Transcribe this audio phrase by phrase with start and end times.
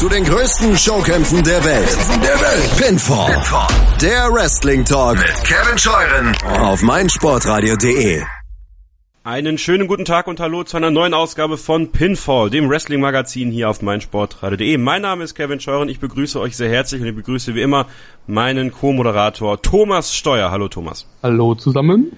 [0.00, 1.98] zu den größten Showkämpfen der Welt.
[2.24, 2.76] Der Welt.
[2.78, 3.34] Pinfall.
[3.34, 3.66] Pinfall.
[4.00, 8.22] Der Wrestling Talk mit Kevin Scheuren auf meinsportradio.de.
[9.24, 13.68] Einen schönen guten Tag und hallo zu einer neuen Ausgabe von Pinfall, dem Wrestling-Magazin hier
[13.68, 14.78] auf meinsportradio.de.
[14.78, 17.86] Mein Name ist Kevin Scheuren, ich begrüße euch sehr herzlich und ich begrüße wie immer
[18.26, 20.50] meinen Co-Moderator Thomas Steuer.
[20.50, 21.06] Hallo Thomas.
[21.22, 22.10] Hallo zusammen.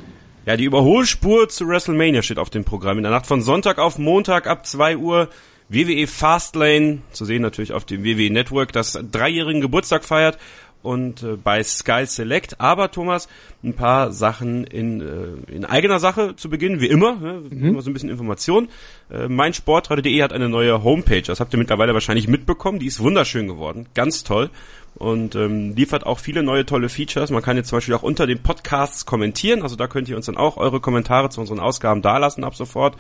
[0.46, 2.98] Ja, die Überholspur zu WrestleMania steht auf dem Programm.
[2.98, 5.28] In der Nacht von Sonntag auf Montag ab 2 Uhr
[5.72, 10.38] WWE Fastlane, zu sehen natürlich auf dem WWE Network, das dreijährigen Geburtstag feiert
[10.82, 12.60] und äh, bei Sky Select.
[12.60, 13.28] Aber Thomas,
[13.62, 17.42] ein paar Sachen in, äh, in eigener Sache zu Beginn, wie immer, ne?
[17.48, 17.64] mhm.
[17.64, 18.68] immer so ein bisschen Information.
[19.10, 23.00] Äh, mein Sportradio.de hat eine neue Homepage, das habt ihr mittlerweile wahrscheinlich mitbekommen, die ist
[23.00, 24.50] wunderschön geworden, ganz toll
[24.94, 27.30] und ähm, liefert auch viele neue tolle Features.
[27.30, 30.26] Man kann jetzt zum Beispiel auch unter den Podcasts kommentieren, also da könnt ihr uns
[30.26, 32.96] dann auch eure Kommentare zu unseren Ausgaben dalassen ab sofort.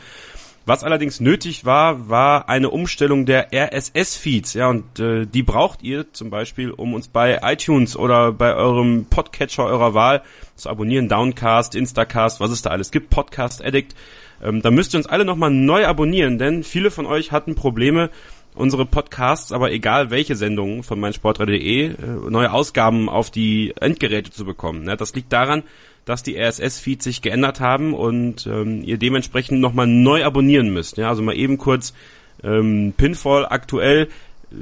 [0.64, 6.12] Was allerdings nötig war, war eine Umstellung der RSS-Feeds, ja, und äh, die braucht ihr
[6.12, 10.22] zum Beispiel, um uns bei iTunes oder bei eurem Podcatcher eurer Wahl
[10.54, 13.96] zu abonnieren, Downcast, Instacast, was es da alles gibt, Podcast Addict.
[14.40, 18.10] Ähm, da müsst ihr uns alle nochmal neu abonnieren, denn viele von euch hatten Probleme,
[18.54, 21.94] unsere Podcasts, aber egal welche Sendungen von meinsportradio.de, äh,
[22.28, 24.84] neue Ausgaben auf die Endgeräte zu bekommen.
[24.84, 24.96] Ne?
[24.96, 25.62] Das liegt daran,
[26.04, 30.96] dass die RSS-Feeds sich geändert haben und ähm, ihr dementsprechend nochmal neu abonnieren müsst.
[30.96, 31.94] Ja, also mal eben kurz
[32.42, 34.08] ähm, Pinfall aktuell
[34.50, 34.56] äh,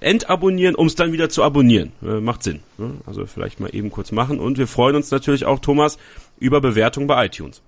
[0.00, 1.92] entabonnieren, um es dann wieder zu abonnieren.
[2.02, 2.60] Äh, macht Sinn.
[2.78, 2.94] Ne?
[3.06, 4.40] Also vielleicht mal eben kurz machen.
[4.40, 5.98] Und wir freuen uns natürlich auch, Thomas,
[6.38, 7.62] über Bewertung bei iTunes.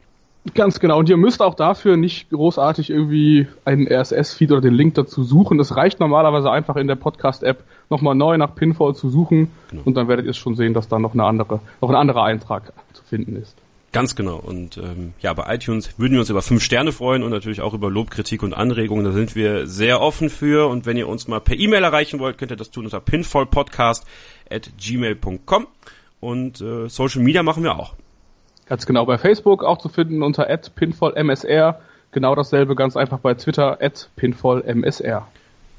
[0.55, 0.99] Ganz genau.
[0.99, 5.59] Und ihr müsst auch dafür nicht großartig irgendwie einen RSS-Feed oder den Link dazu suchen.
[5.61, 9.83] Es reicht normalerweise einfach in der Podcast-App nochmal neu nach Pinfall zu suchen genau.
[9.85, 12.73] und dann werdet ihr schon sehen, dass da noch eine andere, noch ein anderer Eintrag
[12.93, 13.57] zu finden ist.
[13.91, 14.37] Ganz genau.
[14.37, 17.73] Und ähm, ja, bei iTunes würden wir uns über fünf Sterne freuen und natürlich auch
[17.73, 19.05] über Lob, Kritik und Anregungen.
[19.05, 20.69] Da sind wir sehr offen für.
[20.69, 24.05] Und wenn ihr uns mal per E-Mail erreichen wollt, könnt ihr das tun unter pinfallpodcast
[24.51, 25.67] at gmail.com.
[26.21, 27.95] Und äh, Social Media machen wir auch.
[28.69, 31.81] Ganz genau bei Facebook auch zu finden unter pinfallmsr.
[32.13, 33.79] Genau dasselbe ganz einfach bei Twitter
[34.17, 35.27] pinfallmsr.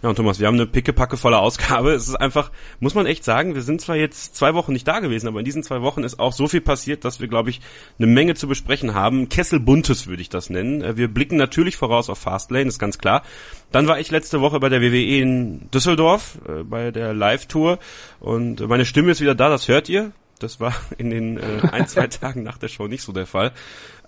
[0.02, 1.92] Ja, und Thomas, wir haben eine pickepackevolle Ausgabe.
[1.92, 5.02] Es ist einfach, muss man echt sagen, wir sind zwar jetzt zwei Wochen nicht da
[5.02, 7.60] gewesen, aber in diesen zwei Wochen ist auch so viel passiert, dass wir, glaube ich,
[7.98, 9.28] eine Menge zu besprechen haben.
[9.28, 10.82] Kessel Buntes würde ich das nennen.
[10.82, 13.24] Äh, wir blicken natürlich voraus auf Fastlane, ist ganz klar.
[13.74, 17.78] Dann war ich letzte Woche bei der WWE in Düsseldorf, äh, bei der Live-Tour
[18.22, 20.14] und meine Stimme ist wieder da, das hört ihr.
[20.40, 23.52] Das war in den äh, ein, zwei Tagen nach der Show nicht so der Fall.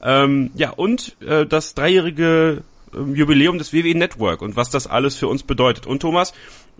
[0.02, 5.16] Ähm, ja, und äh, das dreijährige ähm, Jubiläum des WWE Network und was das alles
[5.16, 5.86] für uns bedeutet.
[5.86, 6.34] Und Thomas,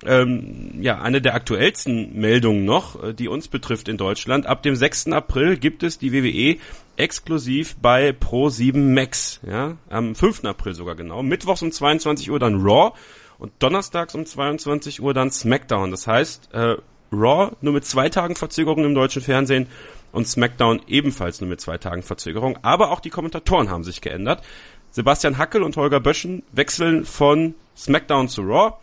[0.04, 4.46] ähm, ja, eine der aktuellsten Meldungen noch, äh, die uns betrifft in Deutschland.
[4.46, 5.08] Ab dem 6.
[5.08, 6.60] April gibt es die WWE
[6.98, 9.40] exklusiv bei Pro7 Max.
[9.48, 10.46] Ja, am 5.
[10.46, 11.24] April sogar genau.
[11.24, 12.94] Mittwochs um 22 Uhr dann Raw
[13.38, 15.92] und donnerstags um 22 Uhr dann SmackDown.
[15.92, 16.76] Das heißt, äh,
[17.12, 19.68] Raw nur mit zwei Tagen Verzögerung im deutschen Fernsehen
[20.12, 22.58] und SmackDown ebenfalls nur mit zwei Tagen Verzögerung.
[22.62, 24.44] Aber auch die Kommentatoren haben sich geändert.
[24.92, 28.74] Sebastian Hackel und Holger Böschen wechseln von SmackDown zu Raw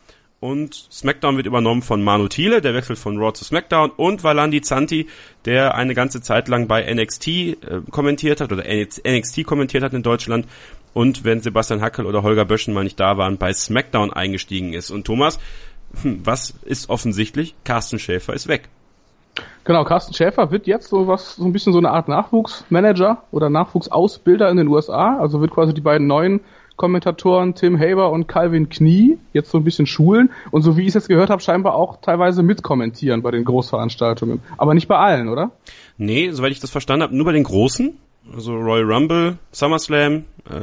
[0.41, 4.61] und SmackDown wird übernommen von Manu Thiele, der wechselt von Raw zu SmackDown und Valandi
[4.61, 5.09] Zanti,
[5.45, 7.55] der eine ganze Zeit lang bei NXT äh,
[7.91, 10.47] kommentiert hat oder NXT kommentiert hat in Deutschland
[10.95, 14.91] und wenn Sebastian Hackel oder Holger Böschen mal nicht da waren, bei SmackDown eingestiegen ist.
[14.91, 15.39] Und Thomas,
[16.03, 17.55] hm, was ist offensichtlich?
[17.65, 18.69] Carsten Schäfer ist weg.
[19.65, 23.51] Genau, Carsten Schäfer wird jetzt so was, so ein bisschen so eine Art Nachwuchsmanager oder
[23.51, 25.19] Nachwuchsausbilder in den USA.
[25.19, 26.41] Also wird quasi die beiden neuen
[26.77, 30.89] Kommentatoren Tim Haber und Calvin Knie jetzt so ein bisschen schulen und so wie ich
[30.89, 34.41] es jetzt gehört habe, scheinbar auch teilweise mitkommentieren bei den Großveranstaltungen.
[34.57, 35.51] Aber nicht bei allen, oder?
[35.99, 37.99] Nee, soweit ich das verstanden habe, nur bei den Großen.
[38.33, 40.61] Also Royal Rumble, SummerSlam, äh,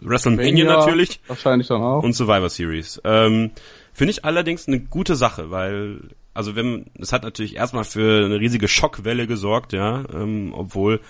[0.00, 1.20] WrestleMania natürlich.
[1.26, 2.02] Wahrscheinlich dann auch.
[2.02, 3.00] Und Survivor Series.
[3.04, 3.50] Ähm,
[3.98, 5.98] Finde ich allerdings eine gute Sache, weil
[6.32, 11.00] also wenn, es hat natürlich erstmal für eine riesige Schockwelle gesorgt, ja, ähm, obwohl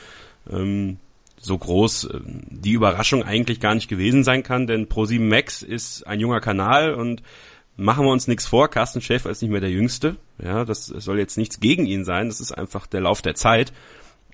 [0.51, 0.97] ähm,
[1.39, 6.07] so groß äh, die Überraschung eigentlich gar nicht gewesen sein kann, denn Pro7 Max ist
[6.07, 7.23] ein junger Kanal und
[7.77, 11.19] machen wir uns nichts vor, Carsten Schäfer ist nicht mehr der Jüngste, ja, das soll
[11.19, 13.75] jetzt nichts gegen ihn sein, das ist einfach der Lauf der Zeit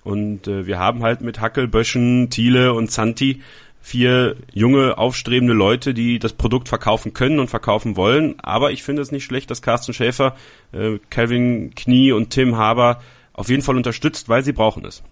[0.05, 3.41] und äh, wir haben halt mit Hackel, Böschen, Thiele und Zanti
[3.85, 8.33] vier junge, aufstrebende Leute, die das Produkt verkaufen können und verkaufen wollen.
[8.41, 10.33] Aber ich finde es nicht schlecht, dass Carsten Schäfer,
[10.71, 12.99] äh, Calvin Knie und Tim Haber
[13.33, 15.03] auf jeden Fall unterstützt, weil sie brauchen es.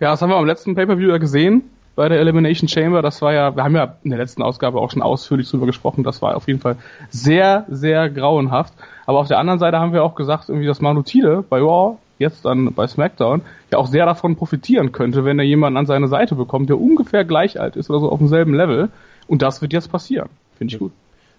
[0.00, 3.00] Ja, das haben wir am letzten Pay-Per-View ja gesehen bei der Elimination Chamber.
[3.00, 6.02] Das war ja, wir haben ja in der letzten Ausgabe auch schon ausführlich drüber gesprochen.
[6.02, 6.78] Das war auf jeden Fall
[7.10, 8.74] sehr, sehr grauenhaft.
[9.06, 11.96] Aber auf der anderen Seite haben wir auch gesagt, irgendwie, dass Manu Thiele bei Raw
[12.18, 16.08] jetzt dann bei SmackDown, ja auch sehr davon profitieren könnte, wenn er jemanden an seine
[16.08, 18.90] Seite bekommt, der ungefähr gleich alt ist oder so auf demselben Level.
[19.26, 20.28] Und das wird jetzt passieren.
[20.56, 20.92] Finde ich gut.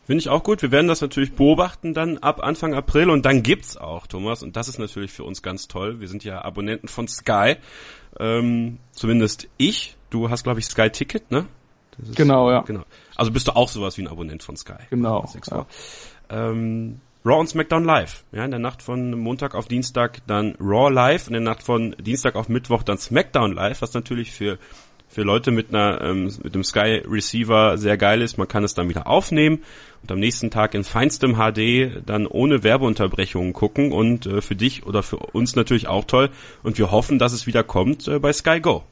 [0.06, 0.62] Finde ich auch gut.
[0.62, 4.56] Wir werden das natürlich beobachten dann ab Anfang April und dann gibt's auch, Thomas, und
[4.56, 6.00] das ist natürlich für uns ganz toll.
[6.00, 7.58] Wir sind ja Abonnenten von Sky.
[8.20, 9.98] Ähm, zumindest ich.
[10.10, 11.46] Du hast, glaube ich, Sky Ticket, ne?
[12.02, 12.62] Ist, genau, ja.
[12.62, 12.82] Genau.
[13.16, 14.82] Also bist du auch sowas wie ein Abonnent von Sky.
[14.90, 15.30] Genau.
[15.52, 15.66] Ja.
[16.30, 18.24] Ähm, Raw und SmackDown live.
[18.32, 21.94] Ja, in der Nacht von Montag auf Dienstag dann Raw live, in der Nacht von
[22.00, 24.58] Dienstag auf Mittwoch dann SmackDown live, was natürlich für
[25.10, 28.38] für Leute mit einer ähm, mit dem Sky Receiver sehr geil ist.
[28.38, 29.64] Man kann es dann wieder aufnehmen
[30.04, 34.86] und am nächsten Tag in feinstem HD dann ohne Werbeunterbrechungen gucken und äh, für dich
[34.86, 36.30] oder für uns natürlich auch toll.
[36.64, 38.84] Und wir hoffen, dass es wieder kommt äh, bei Sky Go.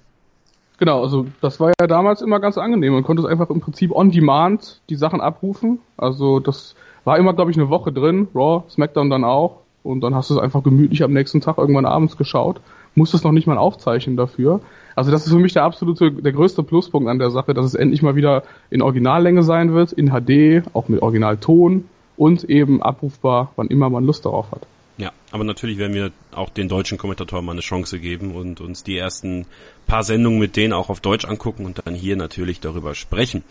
[0.79, 2.93] Genau, also das war ja damals immer ganz angenehm.
[2.93, 5.79] Man konnte es einfach im Prinzip on demand die Sachen abrufen.
[5.97, 6.75] Also das
[7.07, 9.61] war immer, glaube ich, eine Woche drin, Raw, SmackDown dann auch.
[9.81, 12.59] Und dann hast du es einfach gemütlich am nächsten Tag irgendwann abends geschaut.
[12.95, 14.59] Musstest noch nicht mal aufzeichnen dafür.
[14.93, 17.75] Also das ist für mich der absolute, der größte Pluspunkt an der Sache, dass es
[17.75, 21.85] endlich mal wieder in Originallänge sein wird, in HD, auch mit Originalton
[22.17, 24.67] und eben abrufbar, wann immer man Lust darauf hat.
[24.97, 28.83] Ja, aber natürlich werden wir auch den deutschen Kommentatoren mal eine Chance geben und uns
[28.83, 29.45] die ersten
[29.85, 33.43] paar Sendungen mit denen auch auf Deutsch angucken und dann hier natürlich darüber sprechen.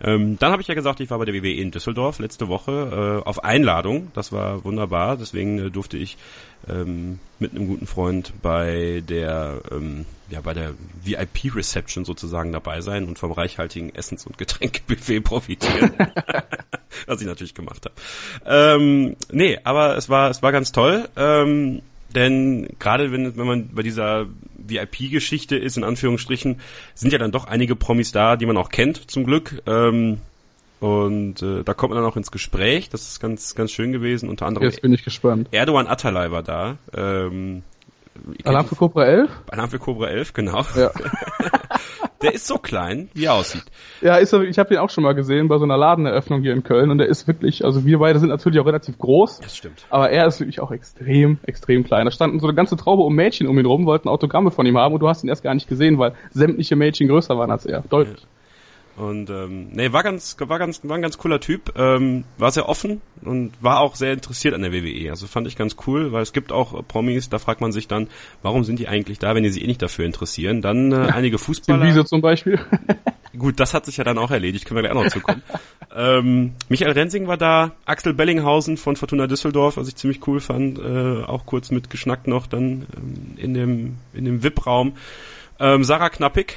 [0.00, 3.22] Ähm, dann habe ich ja gesagt, ich war bei der WWE in Düsseldorf letzte Woche
[3.24, 4.10] äh, auf Einladung.
[4.14, 5.16] Das war wunderbar.
[5.16, 6.16] Deswegen äh, durfte ich
[6.68, 12.80] ähm, mit einem guten Freund bei der ähm, ja bei der VIP Reception sozusagen dabei
[12.80, 15.92] sein und vom reichhaltigen Essens- und Getränkebuffet profitieren.
[17.06, 17.94] Was ich natürlich gemacht habe.
[18.46, 21.08] Ähm, nee, aber es war es war ganz toll.
[21.16, 21.82] Ähm,
[22.14, 24.26] denn gerade wenn, wenn man bei dieser
[24.56, 26.60] VIP-Geschichte ist, in Anführungsstrichen,
[26.94, 29.62] sind ja dann doch einige Promis da, die man auch kennt, zum Glück.
[29.66, 30.18] Ähm,
[30.80, 32.88] und äh, da kommt man dann auch ins Gespräch.
[32.88, 34.28] Das ist ganz, ganz schön gewesen.
[34.28, 35.48] Unter anderem Jetzt bin ich gespannt.
[35.50, 36.78] Erdogan Atalay war da.
[36.96, 37.62] Ähm,
[38.44, 39.30] Alarm für Cobra 11?
[39.50, 40.64] Alarm für Cobra 11, genau.
[40.76, 40.90] Ja.
[42.22, 43.64] der ist so klein, wie er aussieht.
[44.00, 46.52] Ja, ist er, ich habe den auch schon mal gesehen bei so einer Ladeneröffnung hier
[46.52, 49.40] in Köln und der ist wirklich, also wir beide sind natürlich auch relativ groß.
[49.40, 49.86] Das stimmt.
[49.90, 52.04] Aber er ist wirklich auch extrem, extrem klein.
[52.04, 54.78] Da standen so eine ganze Traube um Mädchen um ihn rum, wollten Autogramme von ihm
[54.78, 57.66] haben und du hast ihn erst gar nicht gesehen, weil sämtliche Mädchen größer waren als
[57.66, 57.82] er.
[57.82, 58.20] Deutlich.
[58.20, 58.28] Ja.
[58.98, 62.68] Und ähm, nee, war ganz, war ganz, war ein ganz cooler Typ, ähm, war sehr
[62.68, 65.10] offen und war auch sehr interessiert an der WWE.
[65.10, 68.08] Also fand ich ganz cool, weil es gibt auch Promis, da fragt man sich dann,
[68.42, 70.62] warum sind die eigentlich da, wenn die sich eh nicht dafür interessieren?
[70.62, 71.86] Dann äh, einige Fußballer.
[71.86, 72.58] Wiese zum Beispiel.
[73.38, 75.42] Gut, das hat sich ja dann auch erledigt, können wir gleich auch noch zukommen.
[75.94, 80.80] ähm, Michael Rensing war da, Axel Bellinghausen von Fortuna Düsseldorf, was ich ziemlich cool fand,
[80.80, 84.94] äh, auch kurz mitgeschnackt noch dann ähm, in dem in dem VIP-Raum.
[85.60, 86.56] Ähm, Sarah Knappig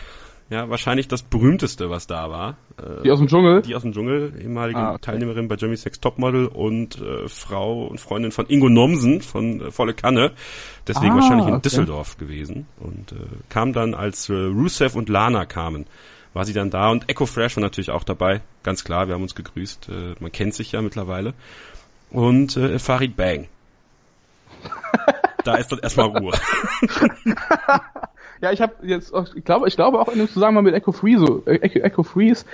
[0.51, 2.57] ja, wahrscheinlich das berühmteste, was da war.
[2.77, 3.61] Äh, die aus dem Dschungel?
[3.61, 4.99] Die aus dem Dschungel, ehemalige ah, okay.
[5.03, 9.71] Teilnehmerin bei Jeremy Sex Topmodel und äh, Frau und Freundin von Ingo Nomsen von äh,
[9.71, 10.33] Volle Kanne.
[10.85, 11.61] Deswegen ah, wahrscheinlich in okay.
[11.63, 12.67] Düsseldorf gewesen.
[12.81, 13.15] Und äh,
[13.47, 15.85] kam dann, als äh, Rusev und Lana kamen,
[16.33, 16.89] war sie dann da.
[16.89, 18.41] Und Echo Fresh war natürlich auch dabei.
[18.63, 19.87] Ganz klar, wir haben uns gegrüßt.
[19.87, 21.33] Äh, man kennt sich ja mittlerweile.
[22.09, 23.47] Und äh, Farid Bang.
[25.45, 26.33] da ist dann erstmal Ruhe.
[28.41, 31.43] Ja, ich habe jetzt, ich glaube, ich glaube auch in dem Zusammenhang mit Echo Freeze,
[31.45, 32.45] äh, Echo, Echo Freeze,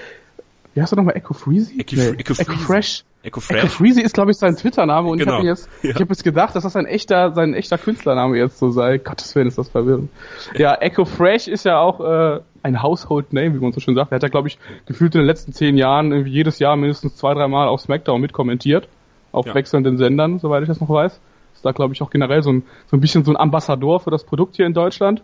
[0.77, 1.71] wie heißt er nochmal, Echo Freeze?
[1.79, 3.03] Echo, nee, Echo, Echo Fresh.
[3.23, 3.57] Echo Fresh.
[3.57, 5.31] Echo Freeze ist, glaube ich, sein Twitter-Name und genau.
[5.31, 5.89] ich habe jetzt, ja.
[5.89, 8.99] ich habe jetzt gedacht, dass das ein echter, sein echter Künstlername jetzt so sei.
[8.99, 10.11] Gottes Willen ist das verwirrend.
[10.55, 14.11] Ja, Echo Fresh ist ja auch äh, ein Household Name, wie man so schön sagt.
[14.11, 17.15] Er hat ja, glaube ich, gefühlt in den letzten zehn Jahren irgendwie jedes Jahr mindestens
[17.15, 18.87] zwei, drei Mal auf SmackDown mitkommentiert.
[19.31, 19.55] Auf ja.
[19.55, 21.19] wechselnden Sendern, soweit ich das noch weiß.
[21.55, 24.11] Ist da, glaube ich, auch generell so ein, so ein bisschen so ein Ambassador für
[24.11, 25.23] das Produkt hier in Deutschland.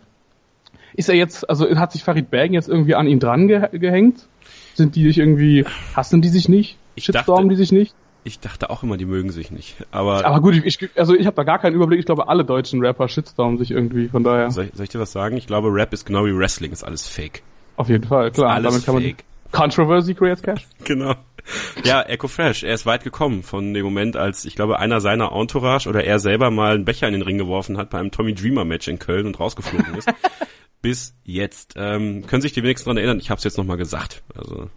[0.96, 4.28] Ist er jetzt, also hat sich Farid Bergen jetzt irgendwie an ihn dran ge gehängt?
[4.76, 6.78] Sind die sich irgendwie, hassen die sich nicht?
[6.96, 7.94] Ich Shitstormen die sich nicht?
[8.26, 9.76] Ich dachte auch immer, die mögen sich nicht.
[9.92, 12.00] Aber, aber gut, ich, also ich habe da gar keinen Überblick.
[12.00, 14.50] Ich glaube, alle deutschen Rapper shitstormen sich irgendwie, von daher.
[14.50, 15.36] Soll, soll ich dir was sagen?
[15.36, 17.44] Ich glaube, Rap ist genau wie Wrestling, ist alles fake.
[17.76, 18.58] Auf jeden Fall, klar.
[18.60, 19.26] Ist alles fake.
[19.52, 20.66] Controversy creates cash.
[20.84, 21.16] genau.
[21.84, 25.34] Ja, Echo Fresh, er ist weit gekommen von dem Moment, als ich glaube einer seiner
[25.34, 28.34] Entourage oder er selber mal einen Becher in den Ring geworfen hat bei einem Tommy
[28.34, 30.12] Dreamer Match in Köln und rausgeflogen ist.
[30.84, 31.74] bis jetzt.
[31.78, 33.18] Ähm, können sich die wenigsten daran erinnern?
[33.18, 34.22] Ich habe es jetzt nochmal gesagt.
[34.36, 34.70] Also,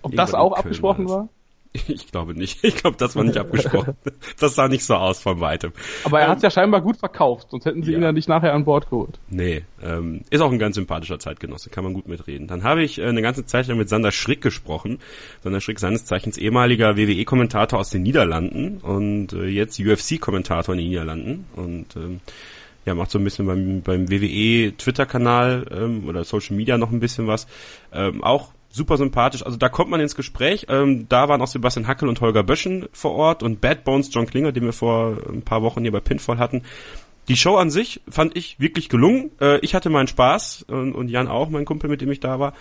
[0.00, 1.28] Ob das auch abgesprochen war?
[1.86, 2.64] Ich glaube nicht.
[2.64, 3.94] Ich glaube, das war nicht abgesprochen.
[4.40, 5.72] Das sah nicht so aus von weitem.
[6.04, 7.98] Aber er ähm, hat ja scheinbar gut verkauft, sonst hätten sie ja.
[7.98, 9.18] ihn ja nicht nachher an Bord geholt.
[9.28, 12.46] Nee, ähm, ist auch ein ganz sympathischer Zeitgenosse, kann man gut mitreden.
[12.46, 14.98] Dann habe ich äh, eine ganze Zeit lang mit Sander Schrick gesprochen.
[15.42, 20.88] Sander Schrick, seines Zeichens ehemaliger WWE-Kommentator aus den Niederlanden und äh, jetzt UFC-Kommentator in den
[20.88, 21.46] Niederlanden.
[21.54, 22.20] Und ähm,
[22.88, 27.00] ja, macht so ein bisschen beim, beim WWE Twitter-Kanal ähm, oder Social Media noch ein
[27.00, 27.46] bisschen was.
[27.92, 29.44] Ähm, auch super sympathisch.
[29.44, 30.66] Also da kommt man ins Gespräch.
[30.70, 34.26] Ähm, da waren auch Sebastian Hackel und Holger Böschen vor Ort und Bad Bones John
[34.26, 36.62] Klinger, den wir vor ein paar Wochen hier bei Pinfall hatten.
[37.28, 39.32] Die Show an sich fand ich wirklich gelungen.
[39.38, 42.40] Äh, ich hatte meinen Spaß und, und Jan auch, mein Kumpel, mit dem ich da
[42.40, 42.54] war.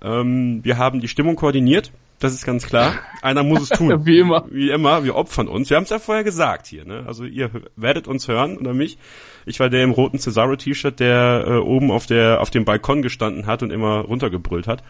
[0.00, 1.92] Ähm, wir haben die Stimmung koordiniert
[2.24, 2.94] das ist ganz klar.
[3.20, 3.94] Einer muss es tun.
[4.06, 4.46] Wie immer.
[4.50, 5.68] Wie immer, wir opfern uns.
[5.68, 7.04] Wir haben es ja vorher gesagt hier, ne?
[7.06, 8.96] Also ihr werdet uns hören oder mich.
[9.44, 13.46] Ich war der im roten Cesaro-T-Shirt, der äh, oben auf der auf dem Balkon gestanden
[13.46, 14.82] hat und immer runtergebrüllt hat.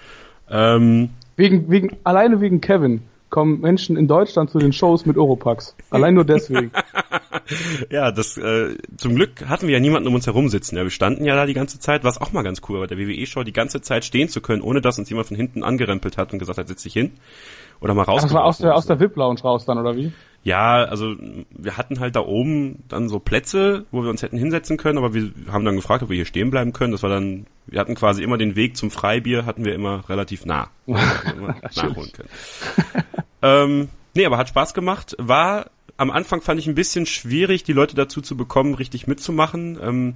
[0.48, 3.02] Ähm, Wegen, wegen, alleine wegen Kevin
[3.34, 5.74] kommen Menschen in Deutschland zu den Shows mit Oropax.
[5.90, 6.70] Allein nur deswegen.
[7.90, 10.76] ja, das äh, zum Glück hatten wir ja niemanden um uns herum sitzen.
[10.76, 12.96] Ja, wir standen ja da die ganze Zeit, was auch mal ganz cool war, der
[12.96, 16.32] WWE-Show die ganze Zeit stehen zu können, ohne dass uns jemand von hinten angerempelt hat
[16.32, 17.10] und gesagt hat, setz dich hin.
[17.80, 18.22] Oder mal raus.
[18.22, 20.12] Das war aus der, aus der VIP-Lounge raus dann, oder wie?
[20.44, 21.16] Ja, also
[21.50, 25.14] wir hatten halt da oben dann so Plätze, wo wir uns hätten hinsetzen können, aber
[25.14, 26.92] wir haben dann gefragt, ob wir hier stehen bleiben können.
[26.92, 30.44] Das war dann, wir hatten quasi immer den Weg zum Freibier, hatten wir immer relativ
[30.44, 30.68] nah.
[30.86, 32.28] immer nachholen können.
[33.44, 35.14] ähm, nee, aber hat Spaß gemacht.
[35.18, 39.78] War am Anfang fand ich ein bisschen schwierig, die Leute dazu zu bekommen, richtig mitzumachen.
[39.80, 40.14] Ähm,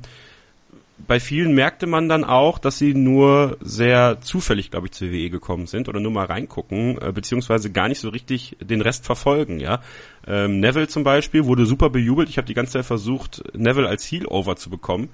[1.07, 5.31] bei vielen merkte man dann auch, dass sie nur sehr zufällig, glaube ich, zur WWE
[5.31, 9.61] gekommen sind oder nur mal reingucken, äh, beziehungsweise gar nicht so richtig den Rest verfolgen,
[9.61, 9.81] ja.
[10.27, 12.29] Ähm, Neville zum Beispiel wurde super bejubelt.
[12.29, 15.11] Ich habe die ganze Zeit versucht, Neville als Heel-Over zu bekommen.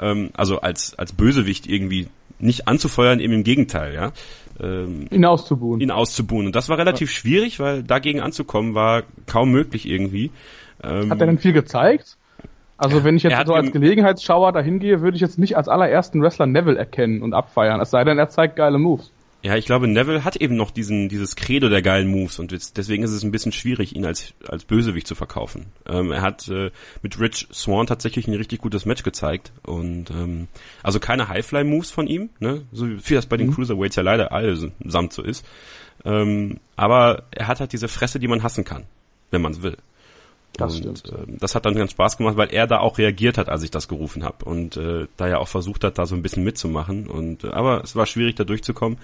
[0.00, 4.12] Ähm, also als, als Bösewicht irgendwie nicht anzufeuern, eben im Gegenteil, ja.
[4.60, 5.80] Ähm, ihn auszubuhen.
[5.80, 6.46] Ihn auszubuhen.
[6.46, 7.16] Und das war relativ ja.
[7.16, 10.30] schwierig, weil dagegen anzukommen war kaum möglich irgendwie.
[10.82, 12.16] Ähm, Hat er denn viel gezeigt?
[12.76, 16.22] Also wenn ich jetzt so als Gelegenheitsschauer dahin gehe, würde ich jetzt nicht als allerersten
[16.22, 19.10] Wrestler Neville erkennen und abfeiern, es sei denn, er zeigt geile Moves.
[19.40, 23.04] Ja, ich glaube, Neville hat eben noch diesen, dieses Credo der geilen Moves und deswegen
[23.04, 25.66] ist es ein bisschen schwierig, ihn als, als Bösewicht zu verkaufen.
[25.86, 30.48] Ähm, er hat äh, mit Rich Swan tatsächlich ein richtig gutes Match gezeigt und ähm,
[30.82, 32.62] also keine Highfly-Moves von ihm, ne?
[32.72, 33.54] so wie das bei den mhm.
[33.54, 35.46] Cruiserweights ja leider allesamt so ist.
[36.04, 38.86] Ähm, aber er hat halt diese Fresse, die man hassen kann,
[39.30, 39.76] wenn man es will.
[40.54, 41.28] Das und, stimmt.
[41.28, 43.70] Äh, das hat dann ganz Spaß gemacht, weil er da auch reagiert hat, als ich
[43.70, 47.06] das gerufen habe und äh, da ja auch versucht hat, da so ein bisschen mitzumachen.
[47.06, 48.98] Und äh, aber es war schwierig, da durchzukommen.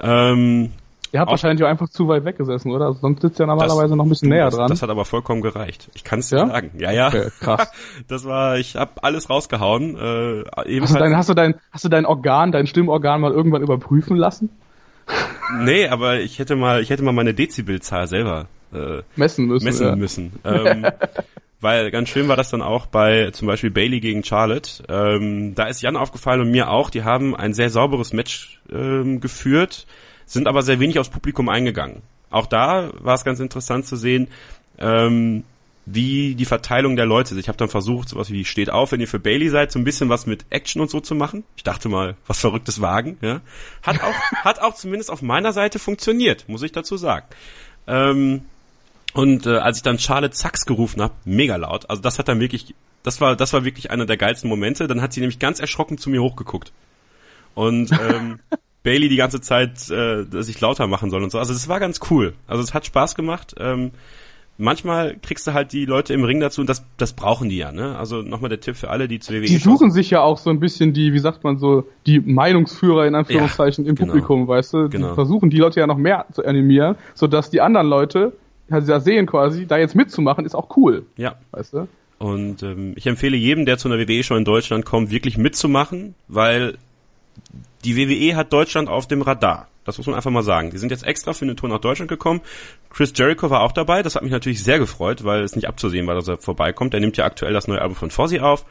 [0.00, 0.70] Ähm,
[1.12, 2.86] Ihr habt wahrscheinlich auch einfach zu weit weggesessen, oder?
[2.86, 4.68] Also sonst sitzt ja normalerweise das, noch ein bisschen näher das, dran.
[4.68, 5.90] Das hat aber vollkommen gereicht.
[5.94, 6.46] Ich kann es dir ja?
[6.46, 6.70] sagen.
[6.78, 7.08] Ja, ja.
[7.08, 7.72] Okay, krass.
[8.08, 9.96] das war, ich habe alles rausgehauen.
[9.96, 10.44] Äh,
[10.80, 14.16] hast, du dein, hast, du dein, hast du dein Organ, dein Stimmorgan mal irgendwann überprüfen
[14.16, 14.50] lassen?
[15.64, 19.64] nee, aber ich hätte mal, ich hätte mal meine Dezibelzahl selber äh, messen müssen.
[19.64, 19.96] Messen ja.
[19.96, 20.32] müssen.
[20.44, 20.86] Ähm,
[21.60, 24.82] weil ganz schön war das dann auch bei zum Beispiel Bailey gegen Charlotte.
[24.88, 29.20] Ähm, da ist Jan aufgefallen und mir auch, die haben ein sehr sauberes Match ähm,
[29.20, 29.86] geführt,
[30.26, 32.02] sind aber sehr wenig aufs Publikum eingegangen.
[32.30, 34.28] Auch da war es ganz interessant zu sehen,
[34.78, 35.44] ähm,
[35.86, 37.40] wie die Verteilung der Leute ist.
[37.40, 39.84] Ich habe dann versucht, sowas wie steht auf, wenn ihr für Bailey seid, so ein
[39.84, 41.44] bisschen was mit Action und so zu machen.
[41.56, 43.18] Ich dachte mal, was Verrücktes wagen.
[43.20, 43.40] Ja.
[43.82, 47.26] Hat auch, hat auch zumindest auf meiner Seite funktioniert, muss ich dazu sagen.
[47.86, 48.42] Ähm,
[49.12, 52.40] und äh, als ich dann Charlotte Sachs gerufen habe, mega laut, also das hat dann
[52.40, 54.86] wirklich, das war, das war wirklich einer der geilsten Momente.
[54.86, 56.72] Dann hat sie nämlich ganz erschrocken zu mir hochgeguckt.
[57.54, 58.38] Und ähm,
[58.82, 61.38] Bailey die ganze Zeit äh, sich lauter machen soll und so.
[61.38, 62.34] Also das war ganz cool.
[62.46, 63.54] Also es hat Spaß gemacht.
[63.58, 63.90] Ähm,
[64.56, 67.72] manchmal kriegst du halt die Leute im Ring dazu und das, das brauchen die ja,
[67.72, 67.98] ne?
[67.98, 70.50] Also nochmal der Tipp für alle, die zu WWE Die suchen sich ja auch so
[70.50, 74.46] ein bisschen die, wie sagt man so, die Meinungsführer in Anführungszeichen ja, im genau, Publikum,
[74.46, 74.84] weißt du?
[74.84, 75.14] Die genau.
[75.14, 78.34] versuchen die Leute ja noch mehr zu animieren, sodass die anderen Leute
[78.70, 81.06] ja sehen quasi, da jetzt mitzumachen, ist auch cool.
[81.16, 81.36] Ja.
[81.50, 81.88] Weißt du?
[82.18, 86.14] Und ähm, ich empfehle jedem, der zu einer WWE schon in Deutschland kommt, wirklich mitzumachen,
[86.28, 86.76] weil
[87.84, 89.68] die WWE hat Deutschland auf dem Radar.
[89.84, 90.70] Das muss man einfach mal sagen.
[90.70, 92.42] Die sind jetzt extra für eine Tour nach Deutschland gekommen.
[92.90, 94.02] Chris Jericho war auch dabei.
[94.02, 96.92] Das hat mich natürlich sehr gefreut, weil es nicht abzusehen war, dass er vorbeikommt.
[96.92, 98.66] Er nimmt ja aktuell das neue Album von Fozzy auf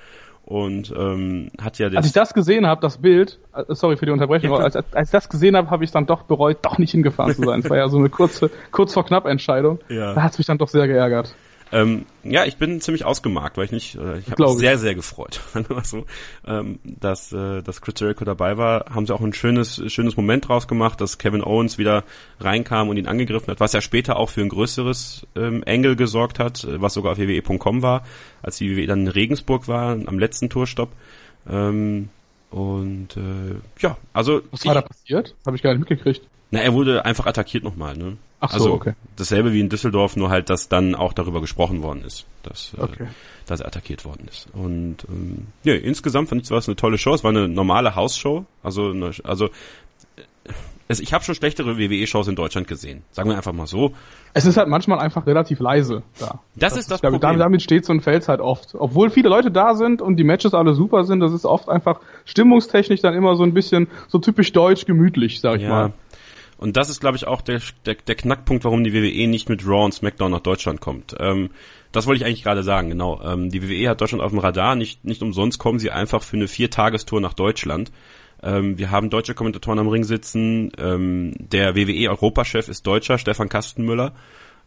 [0.49, 4.11] und ähm, hat ja als ich das gesehen habe das Bild äh, sorry für die
[4.11, 6.89] Unterbrechung ja, als, als ich das gesehen habe habe ich dann doch bereut doch nicht
[6.89, 7.59] hingefahren zu sein.
[7.59, 10.15] Es war ja so eine kurze kurz vor knapp Entscheidung ja.
[10.15, 11.35] da hat es mich dann doch sehr geärgert
[11.71, 14.95] ähm, ja, ich bin ziemlich ausgemarkt, weil ich nicht, äh, ich habe mich sehr, sehr
[14.95, 15.41] gefreut,
[15.83, 16.05] so,
[16.45, 18.85] ähm, dass, äh, dass Chris Jericho dabei war.
[18.89, 22.03] Haben sie auch ein schönes, schönes Moment draus gemacht, dass Kevin Owens wieder
[22.39, 26.39] reinkam und ihn angegriffen hat, was ja später auch für ein größeres ähm, Engel gesorgt
[26.39, 28.03] hat, was sogar auf wwe.com war,
[28.41, 30.89] als die WWE dann in Regensburg war, am letzten Tourstopp.
[31.47, 32.09] Ähm,
[32.49, 34.41] und äh, ja, also.
[34.51, 35.35] Was war da passiert?
[35.45, 36.21] Habe ich gar nicht mitgekriegt.
[36.51, 38.17] Na, er wurde einfach attackiert nochmal, ne?
[38.41, 38.93] Ach so, also, okay.
[39.17, 42.81] Dasselbe wie in Düsseldorf, nur halt, dass dann auch darüber gesprochen worden ist, dass, äh,
[42.81, 43.03] okay.
[43.03, 43.07] äh,
[43.45, 44.47] dass er attackiert worden ist.
[44.53, 47.13] Und ähm, ja, insgesamt fand ich es eine tolle Show.
[47.13, 48.45] Es war eine normale Hausshow.
[48.63, 49.47] Also, eine, also
[50.15, 50.21] äh,
[50.87, 53.03] es, ich habe schon schlechtere WWE-Shows in Deutschland gesehen.
[53.11, 53.91] Sagen wir einfach mal so.
[54.33, 56.39] Es ist halt manchmal einfach relativ leise da.
[56.55, 57.21] Das, das ist das Problem.
[57.21, 58.73] Damit, damit steht so ein Fels halt oft.
[58.73, 61.99] Obwohl viele Leute da sind und die Matches alle super sind, das ist oft einfach
[62.25, 65.69] stimmungstechnisch dann immer so ein bisschen so typisch deutsch gemütlich, sag ich ja.
[65.69, 65.93] mal.
[66.59, 69.65] Und das ist, glaube ich, auch der, der, der Knackpunkt, warum die WWE nicht mit
[69.65, 71.15] Raw und SmackDown nach Deutschland kommt.
[71.17, 71.51] Ähm,
[71.93, 73.21] das wollte ich eigentlich gerade sagen, genau.
[73.23, 76.35] Ähm, die WWE hat Deutschland auf dem Radar, nicht, nicht umsonst kommen sie einfach für
[76.35, 77.93] eine Viertagestour nach Deutschland.
[78.43, 80.73] Ähm, wir haben deutsche Kommentatoren am Ring sitzen.
[80.77, 84.13] Ähm, der WWE-Europachef ist Deutscher, Stefan Kastenmüller.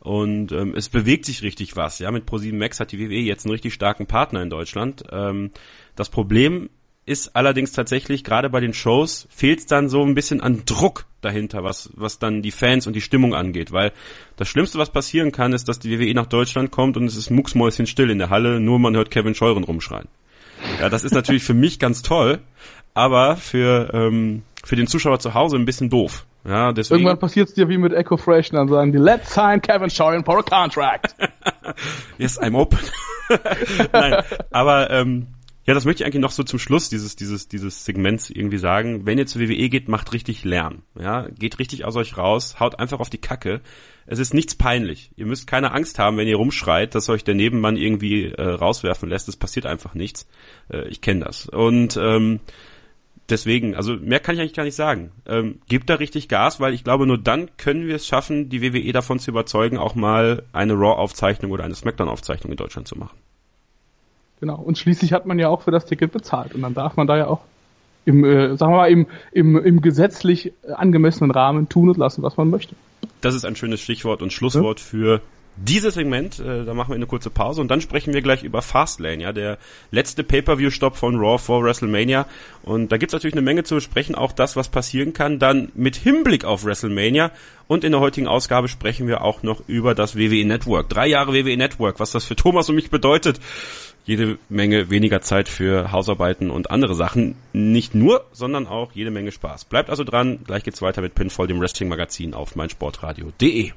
[0.01, 1.99] Und ähm, es bewegt sich richtig was.
[1.99, 5.05] Ja, mit Pro7 Max hat die WWE jetzt einen richtig starken Partner in Deutschland.
[5.13, 5.51] Ähm,
[5.95, 6.71] das Problem
[7.05, 11.05] ist allerdings tatsächlich, gerade bei den Shows, fehlt es dann so ein bisschen an Druck
[11.21, 13.73] dahinter, was, was dann die Fans und die Stimmung angeht.
[13.73, 13.93] Weil
[14.37, 17.31] das Schlimmste, was passieren kann, ist, dass die WWE nach Deutschland kommt und es ist
[17.31, 20.09] mucksmäuschen still in der Halle, nur man hört Kevin Scheuren rumschreien.
[20.81, 22.39] Ja, das ist natürlich für mich ganz toll,
[22.95, 26.25] aber für, ähm, für den Zuschauer zu Hause ein bisschen doof.
[26.45, 27.01] Ja, deswegen.
[27.01, 30.25] Irgendwann passiert es dir wie mit Echo Fresh, dann sagen die, let's sign Kevin Scheuren
[30.25, 31.15] for a contract.
[32.19, 32.79] yes, I'm open.
[33.93, 35.29] Nein, aber ähm,
[35.65, 39.07] ja, das möchte ich eigentlich noch so zum Schluss dieses, dieses, dieses Segments irgendwie sagen.
[39.07, 40.83] Wenn ihr zur WWE geht, macht richtig Lärm.
[40.99, 43.61] Ja, geht richtig aus euch raus, haut einfach auf die Kacke.
[44.05, 45.13] Es ist nichts peinlich.
[45.15, 49.09] Ihr müsst keine Angst haben, wenn ihr rumschreit, dass euch der Nebenmann irgendwie äh, rauswerfen
[49.09, 49.29] lässt.
[49.29, 50.27] Es passiert einfach nichts.
[50.69, 51.49] Äh, ich kenne das.
[51.49, 52.41] Und ähm,
[53.29, 55.13] deswegen, also mehr kann ich eigentlich gar nicht sagen.
[55.27, 58.63] Ähm, gebt da richtig Gas, weil ich glaube, nur dann können wir es schaffen, die
[58.63, 63.17] WWE davon zu überzeugen, auch mal eine Raw-Aufzeichnung oder eine Smackdown-Aufzeichnung in Deutschland zu machen.
[64.43, 64.57] Genau.
[64.57, 66.53] Und schließlich hat man ja auch für das Ticket bezahlt.
[66.53, 67.43] Und dann darf man da ja auch
[68.05, 72.37] im, äh, sagen wir mal, im, im, im gesetzlich angemessenen Rahmen tun und lassen, was
[72.37, 72.75] man möchte.
[73.21, 74.85] Das ist ein schönes Stichwort und Schlusswort ja.
[74.85, 75.21] für
[75.55, 76.41] dieses Segment.
[76.41, 79.33] Äh, da machen wir eine kurze Pause und dann sprechen wir gleich über Fastlane, ja,
[79.33, 79.59] der
[79.93, 82.27] letzte Pay-Per-View-Stopp von Raw vor WrestleMania.
[82.65, 85.95] Und da gibt's natürlich eine Menge zu besprechen, auch das, was passieren kann, dann mit
[85.95, 87.31] Hinblick auf WrestleMania.
[87.69, 90.89] Und in der heutigen Ausgabe sprechen wir auch noch über das WWE Network.
[90.89, 93.39] Drei Jahre WWE Network, was das für Thomas und mich bedeutet
[94.05, 97.37] jede Menge weniger Zeit für Hausarbeiten und andere Sachen.
[97.53, 99.67] Nicht nur, sondern auch jede Menge Spaß.
[99.67, 100.41] Bleibt also dran.
[100.45, 103.73] Gleich geht's weiter mit Pinfall, dem Wrestling-Magazin auf meinsportradio.de.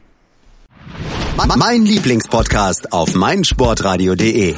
[1.58, 4.56] Mein Lieblingspodcast auf meinsportradio.de.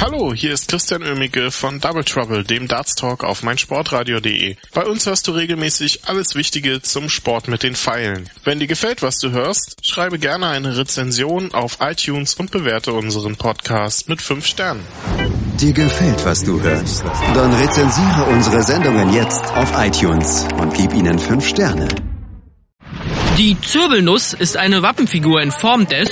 [0.00, 4.56] Hallo, hier ist Christian Oemicke von Double Trouble, dem Darts Talk auf meinsportradio.de.
[4.74, 8.28] Bei uns hörst du regelmäßig alles Wichtige zum Sport mit den Pfeilen.
[8.44, 13.36] Wenn dir gefällt, was du hörst, schreibe gerne eine Rezension auf iTunes und bewerte unseren
[13.36, 14.84] Podcast mit 5 Sternen.
[15.60, 17.04] Dir gefällt, was du hörst?
[17.34, 21.88] Dann rezensiere unsere Sendungen jetzt auf iTunes und gib ihnen 5 Sterne.
[23.38, 26.08] Die Zirbelnuss ist eine Wappenfigur in Form des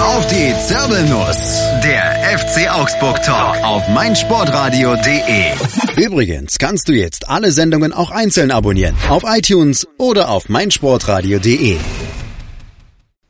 [0.00, 5.52] Auf die Zirbelnuss, der FC Augsburg Talk auf meinsportradio.de.
[6.04, 11.78] Übrigens kannst du jetzt alle Sendungen auch einzeln abonnieren auf iTunes oder auf meinsportradio.de.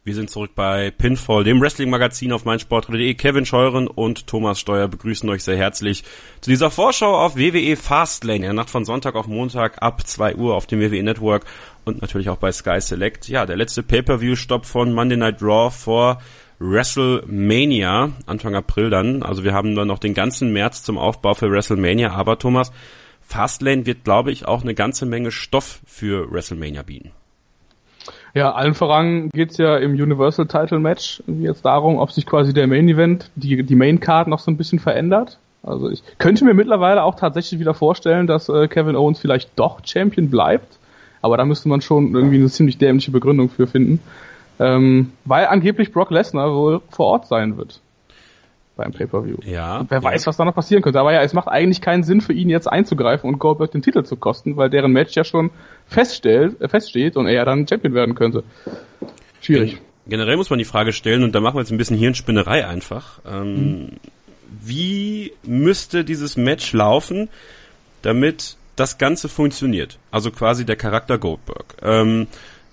[0.09, 3.13] Wir sind zurück bei Pinfall, dem Wrestling-Magazin auf meinsportradio.de.
[3.13, 6.03] Kevin Scheuren und Thomas Steuer begrüßen euch sehr herzlich
[6.41, 10.37] zu dieser Vorschau auf WWE Fastlane, in der Nacht von Sonntag auf Montag ab 2
[10.37, 11.45] Uhr auf dem WWE Network
[11.85, 13.29] und natürlich auch bei Sky Select.
[13.29, 16.23] Ja, der letzte Pay-Per-View-Stopp von Monday Night Raw vor
[16.59, 19.23] WrestleMania, Anfang April dann.
[19.23, 22.13] Also wir haben dann noch den ganzen März zum Aufbau für WrestleMania.
[22.13, 22.73] Aber Thomas,
[23.21, 27.13] Fastlane wird, glaube ich, auch eine ganze Menge Stoff für WrestleMania bieten.
[28.35, 32.67] Ja, allen voran geht's ja im Universal Title Match jetzt darum, ob sich quasi der
[32.67, 35.39] Main Event, die, die Main Card noch so ein bisschen verändert.
[35.63, 39.81] Also ich könnte mir mittlerweile auch tatsächlich wieder vorstellen, dass äh, Kevin Owens vielleicht doch
[39.85, 40.79] Champion bleibt.
[41.21, 44.01] Aber da müsste man schon irgendwie eine ziemlich dämliche Begründung für finden.
[44.61, 47.81] Ähm, weil angeblich Brock Lesnar wohl vor Ort sein wird.
[48.79, 49.39] Beim Pay-Per-View.
[49.45, 49.79] Ja.
[49.79, 51.01] Und wer weiß, was da noch passieren könnte.
[51.01, 54.05] Aber ja, es macht eigentlich keinen Sinn für ihn jetzt einzugreifen und Goldberg den Titel
[54.05, 55.51] zu kosten, weil deren Match ja schon
[55.89, 58.45] feststellt, äh, feststeht und er ja dann Champion werden könnte.
[59.41, 59.79] Schwierig.
[60.07, 63.19] Generell muss man die Frage stellen, und da machen wir jetzt ein bisschen Hirnspinnerei einfach.
[63.29, 63.89] Ähm, mhm.
[64.65, 67.29] Wie müsste dieses Match laufen,
[68.03, 69.99] damit das Ganze funktioniert.
[70.13, 71.75] Also quasi der Charakter Goldberg.
[71.83, 72.29] Ähm,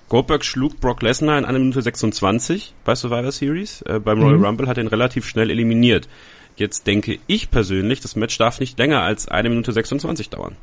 [0.07, 3.81] Goldberg schlug Brock Lesnar in einer Minute 26 bei Survivor Series.
[3.81, 4.45] Äh, beim Royal mhm.
[4.45, 6.07] Rumble hat er ihn relativ schnell eliminiert.
[6.55, 10.55] Jetzt denke ich persönlich, das Match darf nicht länger als eine Minute 26 dauern.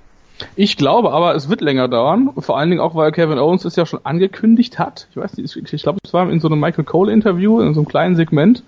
[0.57, 2.31] Ich glaube aber, es wird länger dauern.
[2.38, 5.09] Vor allen Dingen auch, weil Kevin Owens es ja schon angekündigt hat.
[5.11, 7.81] Ich weiß nicht, ich glaube, es war in so einem Michael Cole Interview, in so
[7.81, 8.62] einem kleinen Segment,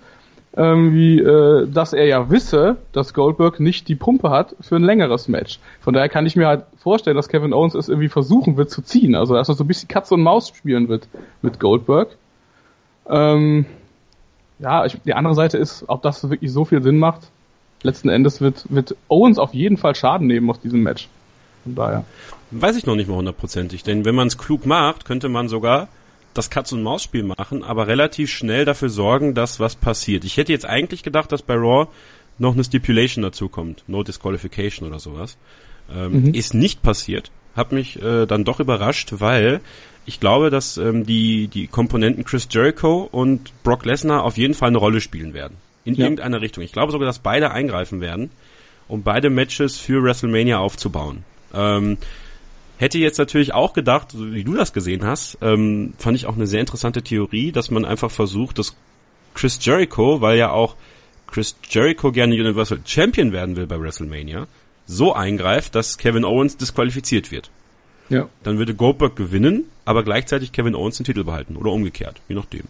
[0.57, 4.83] ähm, wie, äh, dass er ja wisse, dass Goldberg nicht die Pumpe hat für ein
[4.83, 5.59] längeres Match.
[5.81, 8.81] Von daher kann ich mir halt vorstellen, dass Kevin Owens es irgendwie versuchen wird zu
[8.81, 9.15] ziehen.
[9.15, 11.07] Also dass er so ein bisschen Katze und Maus spielen wird
[11.41, 12.15] mit Goldberg.
[13.09, 13.65] Ähm,
[14.59, 17.27] ja, ich, die andere Seite ist, ob das wirklich so viel Sinn macht.
[17.83, 21.09] Letzten Endes wird, wird Owens auf jeden Fall Schaden nehmen aus diesem Match.
[21.63, 22.05] Von daher.
[22.51, 25.89] Weiß ich noch nicht mal hundertprozentig, denn wenn man es klug macht, könnte man sogar
[26.37, 30.23] das Katz-und-Maus-Spiel machen, aber relativ schnell dafür sorgen, dass was passiert.
[30.23, 31.87] Ich hätte jetzt eigentlich gedacht, dass bei Raw
[32.37, 35.37] noch eine Stipulation dazu kommt, No Disqualification oder sowas.
[35.93, 36.33] Ähm, mhm.
[36.33, 37.31] Ist nicht passiert.
[37.55, 39.61] Hat mich äh, dann doch überrascht, weil
[40.05, 44.69] ich glaube, dass ähm, die, die Komponenten Chris Jericho und Brock Lesnar auf jeden Fall
[44.69, 45.57] eine Rolle spielen werden.
[45.83, 46.05] In ja.
[46.05, 46.63] irgendeiner Richtung.
[46.63, 48.31] Ich glaube sogar, dass beide eingreifen werden,
[48.87, 51.23] um beide Matches für WrestleMania aufzubauen.
[51.53, 51.97] Ähm,
[52.77, 56.47] Hätte jetzt natürlich auch gedacht, wie du das gesehen hast, ähm, fand ich auch eine
[56.47, 58.75] sehr interessante Theorie, dass man einfach versucht, dass
[59.33, 60.75] Chris Jericho, weil ja auch
[61.27, 64.47] Chris Jericho gerne Universal Champion werden will bei WrestleMania,
[64.85, 67.49] so eingreift, dass Kevin Owens disqualifiziert wird.
[68.09, 68.29] Ja.
[68.43, 72.63] Dann würde Goldberg gewinnen, aber gleichzeitig Kevin Owens den Titel behalten oder umgekehrt, je nachdem.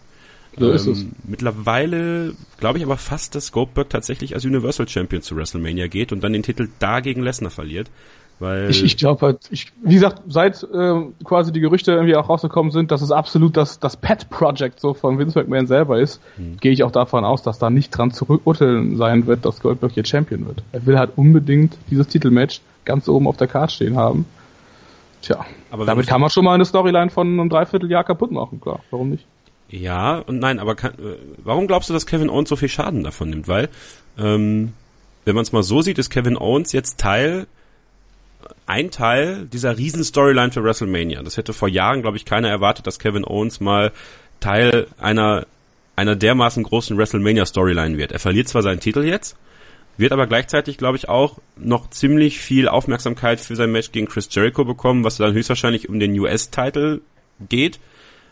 [0.58, 1.02] So ist es.
[1.02, 6.12] Ähm, Mittlerweile glaube ich aber fast, dass Goldberg tatsächlich als Universal Champion zu WrestleMania geht
[6.12, 7.90] und dann den Titel da gegen Lesnar verliert.
[8.40, 12.28] Weil Ich, ich glaube halt, ich, wie gesagt, seit äh, quasi die Gerüchte irgendwie auch
[12.28, 16.22] rausgekommen sind, dass es absolut das, das Pet-Project so von Vince McMahon selber ist,
[16.60, 20.06] gehe ich auch davon aus, dass da nicht dran zurückrütteln sein wird, dass Goldberg hier
[20.06, 20.64] Champion wird.
[20.74, 24.26] Er will halt unbedingt dieses Titelmatch ganz oben auf der Karte stehen haben.
[25.22, 28.82] Tja, Aber damit kann man schon mal eine Storyline von einem Dreivierteljahr kaputt machen, klar.
[28.92, 29.26] Warum nicht?
[29.70, 33.04] Ja und nein, aber kann, äh, warum glaubst du, dass Kevin Owens so viel Schaden
[33.04, 33.48] davon nimmt?
[33.48, 33.70] Weil,
[34.20, 34.74] ähm,
[35.24, 37.48] wenn man es mal so sieht, ist Kevin Owens jetzt Teil,
[38.66, 41.24] ein Teil dieser riesen Storyline für WrestleMania.
[41.24, 43.92] Das hätte vor Jahren, glaube ich, keiner erwartet, dass Kevin Owens mal
[44.40, 45.46] Teil einer,
[45.96, 48.12] einer dermaßen großen WrestleMania Storyline wird.
[48.12, 49.38] Er verliert zwar seinen Titel jetzt,
[49.98, 54.28] wird aber gleichzeitig, glaube ich, auch noch ziemlich viel Aufmerksamkeit für sein Match gegen Chris
[54.32, 57.02] Jericho bekommen, was dann höchstwahrscheinlich um den US-Titel
[57.50, 57.80] geht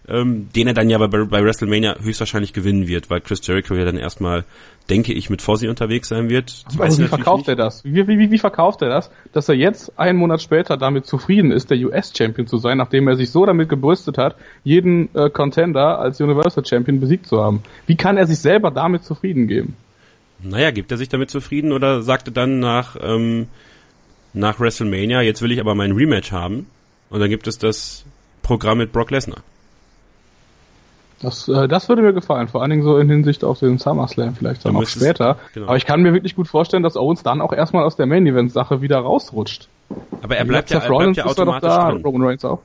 [0.08, 3.86] ähm, den er dann ja bei, bei WrestleMania höchstwahrscheinlich gewinnen wird, weil Chris Jericho ja
[3.86, 4.44] dann erstmal,
[4.89, 6.66] denke ich, mit Fozzy unterwegs sein wird.
[6.78, 7.86] Aber wie verkauft er das?
[7.86, 11.52] Wie, wie, wie, wie verkauft er das, dass er jetzt einen Monat später damit zufrieden
[11.52, 16.00] ist, der US-Champion zu sein, nachdem er sich so damit gebrüstet hat, jeden äh, Contender
[16.00, 17.63] als Universal Champion besiegt zu haben?
[17.88, 19.76] Wie kann er sich selber damit zufrieden geben?
[20.42, 23.48] Naja, gibt er sich damit zufrieden oder sagte dann nach, ähm,
[24.34, 26.66] nach WrestleMania, jetzt will ich aber mein Rematch haben
[27.10, 28.04] und dann gibt es das
[28.42, 29.42] Programm mit Brock Lesnar.
[31.24, 34.36] Das, äh, das würde mir gefallen, vor allen Dingen so in Hinsicht auf den SummerSlam
[34.36, 35.38] vielleicht dann Du auch später.
[35.54, 35.68] genau.
[35.68, 38.82] Aber ich kann mir wirklich gut vorstellen, dass Owens dann auch erstmal aus der Main-Event-Sache
[38.82, 39.70] wieder rausrutscht.
[40.22, 42.02] Aber er bleibt ja, er bleibt ja automatisch da, drin.
[42.04, 42.60] Roman Reigns auch.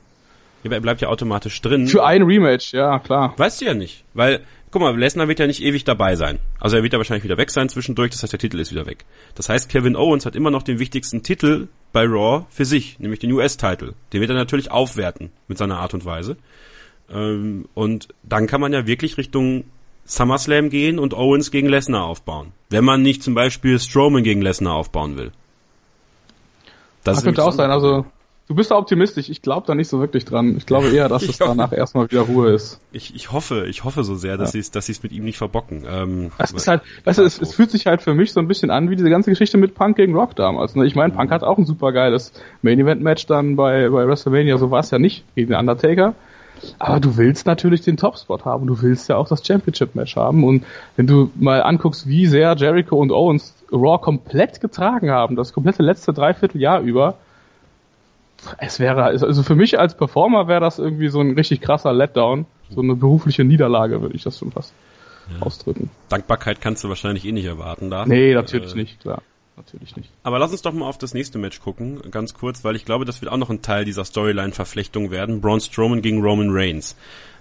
[0.63, 1.87] Ja, aber er bleibt ja automatisch drin.
[1.87, 3.33] Für ein Rematch, ja, klar.
[3.37, 4.41] Weißt du ja nicht, weil,
[4.73, 6.41] guck mal, Lesnar wird ja nicht ewig dabei sein.
[6.59, 8.87] Also er wird ja wahrscheinlich wieder weg sein zwischendurch, das heißt, der Titel ist wieder
[8.87, 9.05] weg.
[9.37, 13.21] Das heißt, Kevin Owens hat immer noch den wichtigsten Titel bei Raw für sich, nämlich
[13.21, 13.93] den US-Titel.
[14.13, 16.37] Den wird er natürlich aufwerten mit seiner Art und Weise.
[17.11, 19.65] Ähm, und dann kann man ja wirklich Richtung
[20.05, 22.53] SummerSlam gehen und Owens gegen Lesnar aufbauen.
[22.71, 25.33] Wenn man nicht zum Beispiel Strowman gegen Lesnar aufbauen will.
[27.05, 27.71] Das, ist könnte auch sein.
[27.71, 28.07] Also
[28.49, 29.29] du bist da optimistisch.
[29.29, 30.57] Ich glaube da nicht so wirklich dran.
[30.57, 32.81] Ich glaube eher, dass es danach erstmal wieder Ruhe ist.
[32.93, 35.25] Ich, ich hoffe, ich hoffe so sehr, dass sie es, dass sie es mit ihm
[35.25, 35.85] nicht verbocken.
[35.89, 38.49] Ähm, Es ist halt, weißt du, es, es fühlt sich halt für mich so ein
[38.49, 40.75] bisschen an wie diese ganze Geschichte mit Punk gegen Rock damals.
[40.75, 40.87] Ne?
[40.87, 44.57] Ich meine, Punk hat auch ein super geiles Main Event Match dann bei, bei WrestleMania.
[44.59, 46.15] So war es ja nicht gegen den Undertaker.
[46.79, 48.67] Aber du willst natürlich den Topspot haben.
[48.67, 50.45] Du willst ja auch das Championship Match haben.
[50.45, 50.65] Und
[50.97, 55.83] wenn du mal anguckst, wie sehr Jericho und Owens Raw komplett getragen haben, das komplette
[55.83, 57.15] letzte Dreivierteljahr über,
[58.59, 62.47] es wäre, also für mich als Performer wäre das irgendwie so ein richtig krasser Letdown.
[62.71, 64.73] So eine berufliche Niederlage, würde ich das schon fast
[65.41, 65.91] ausdrücken.
[66.09, 68.07] Dankbarkeit kannst du wahrscheinlich eh nicht erwarten da.
[68.07, 69.23] Nee, natürlich Äh, nicht, klar.
[69.59, 70.09] Natürlich nicht.
[70.23, 73.05] Aber lass uns doch mal auf das nächste Match gucken, ganz kurz, weil ich glaube,
[73.05, 75.41] das wird auch noch ein Teil dieser Storyline-Verflechtung werden.
[75.41, 76.97] Braun Strowman gegen Roman Reigns.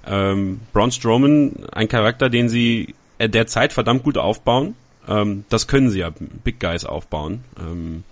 [0.05, 4.75] Ähm, Braun Strowman, ein Charakter, den sie äh, derzeit verdammt gut aufbauen.
[5.07, 6.11] Ähm, das können sie ja,
[6.43, 7.43] Big Guys aufbauen.
[7.59, 8.03] Ähm,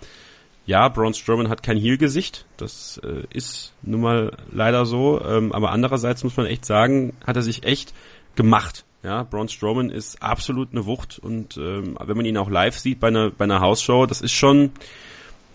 [0.67, 5.71] ja, Braun Strowman hat kein Heel-Gesicht, das äh, ist nun mal leider so, ähm, aber
[5.71, 7.93] andererseits muss man echt sagen, hat er sich echt
[8.35, 8.84] gemacht.
[9.05, 12.99] Ja, Braun Strowman ist absolut eine Wucht und ähm, wenn man ihn auch live sieht
[12.99, 14.71] bei einer, bei einer Hausshow, das ist schon,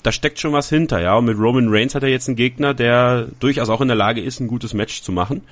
[0.05, 1.17] da steckt schon was hinter, ja.
[1.17, 4.21] Und mit Roman Reigns hat er jetzt einen Gegner, der durchaus auch in der Lage
[4.21, 5.43] ist, ein gutes Match zu machen.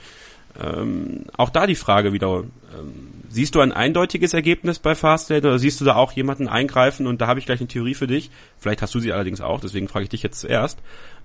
[0.62, 5.58] Ähm, auch da die Frage wieder, ähm, siehst du ein eindeutiges Ergebnis bei Fastlane oder
[5.58, 7.08] siehst du da auch jemanden eingreifen?
[7.08, 8.30] Und da habe ich gleich eine Theorie für dich.
[8.60, 10.78] Vielleicht hast du sie allerdings auch, deswegen frage ich dich jetzt zuerst.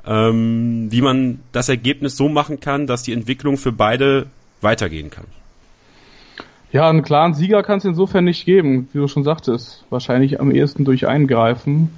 [0.08, 4.26] Ähm, wie man das Ergebnis so machen kann, dass die Entwicklung für beide
[4.62, 5.26] weitergehen kann.
[6.74, 9.86] Ja, einen klaren Sieger kann es insofern nicht geben, wie du schon sagtest.
[9.90, 11.92] Wahrscheinlich am ehesten durch Eingreifen.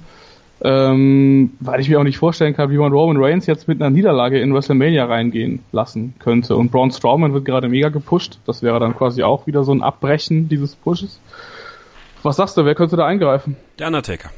[0.62, 3.90] Ähm, weil ich mir auch nicht vorstellen kann, wie man Roman Reigns jetzt mit einer
[3.90, 6.56] Niederlage in WrestleMania reingehen lassen könnte.
[6.56, 8.38] Und Braun Strowman wird gerade mega gepusht.
[8.46, 11.20] Das wäre dann quasi auch wieder so ein Abbrechen dieses Pushes.
[12.22, 13.56] Was sagst du, wer könnte da eingreifen?
[13.78, 14.30] Der Undertaker.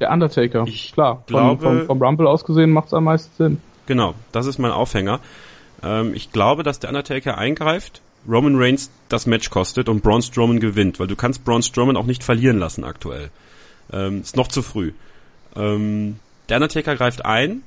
[0.00, 0.64] Der Undertaker.
[0.66, 3.60] Ich Klar, glaube- vom, vom, vom Rumble aus gesehen macht es am meisten Sinn.
[3.86, 5.20] Genau, das ist mein Aufhänger.
[5.82, 10.60] Ähm, ich glaube, dass der Undertaker eingreift, Roman Reigns das Match kostet und Braun Strowman
[10.60, 13.30] gewinnt, weil du kannst Braun Strowman auch nicht verlieren lassen aktuell.
[13.92, 14.92] Ähm, ist noch zu früh.
[15.56, 16.16] Ähm,
[16.48, 17.62] der Undertaker greift ein,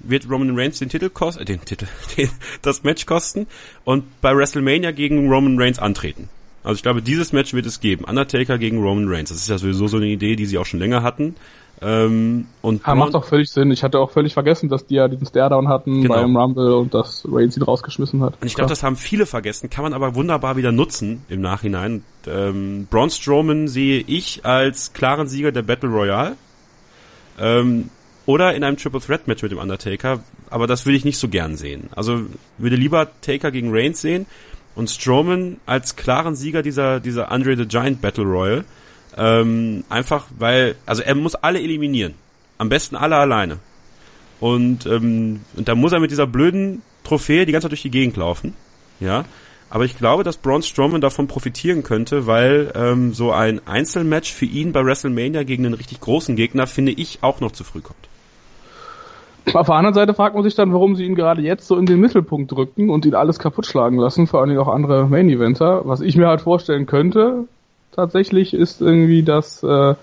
[0.00, 1.86] wird Roman Reigns den Titel kosten, äh, den Titel,
[2.16, 2.30] den,
[2.62, 3.46] das Match kosten
[3.84, 6.28] und bei WrestleMania gegen Roman Reigns antreten.
[6.62, 8.04] Also ich glaube, dieses Match wird es geben.
[8.04, 9.28] Undertaker gegen Roman Reigns.
[9.28, 11.36] Das ist ja sowieso so eine Idee, die sie auch schon länger hatten.
[11.82, 13.70] Ähm, und ja, macht auch völlig Sinn.
[13.70, 16.14] Ich hatte auch völlig vergessen, dass die ja diesen Staredown hatten genau.
[16.14, 18.34] beim Rumble und dass Reigns ihn rausgeschmissen hat.
[18.40, 22.04] Und ich glaube, das haben viele vergessen, kann man aber wunderbar wieder nutzen im Nachhinein.
[22.26, 26.36] Ähm, Braun Strowman sehe ich als klaren Sieger der Battle Royale.
[27.38, 27.90] Ähm,
[28.26, 31.28] oder in einem Triple Threat Match mit dem Undertaker, aber das würde ich nicht so
[31.28, 31.90] gern sehen.
[31.94, 32.22] Also
[32.56, 34.26] würde lieber Taker gegen Reigns sehen
[34.74, 38.64] und Strowman als klaren Sieger dieser, dieser Andre the Giant Battle Royal.
[39.16, 42.14] Ähm, einfach weil, also er muss alle eliminieren.
[42.58, 43.58] Am besten alle alleine.
[44.40, 47.90] Und, ähm, und da muss er mit dieser blöden Trophäe die ganze Zeit durch die
[47.90, 48.54] Gegend laufen.
[49.00, 49.24] Ja.
[49.70, 54.44] Aber ich glaube, dass Braun Strowman davon profitieren könnte, weil ähm, so ein Einzelmatch für
[54.44, 58.08] ihn bei WrestleMania gegen einen richtig großen Gegner, finde ich, auch noch zu früh kommt.
[59.52, 61.86] Auf der anderen Seite fragt man sich dann, warum sie ihn gerade jetzt so in
[61.86, 65.82] den Mittelpunkt drücken und ihn alles kaputt schlagen lassen, vor allem auch andere Main-Eventer.
[65.84, 67.46] Was ich mir halt vorstellen könnte,
[67.94, 69.94] tatsächlich, ist irgendwie, dass äh,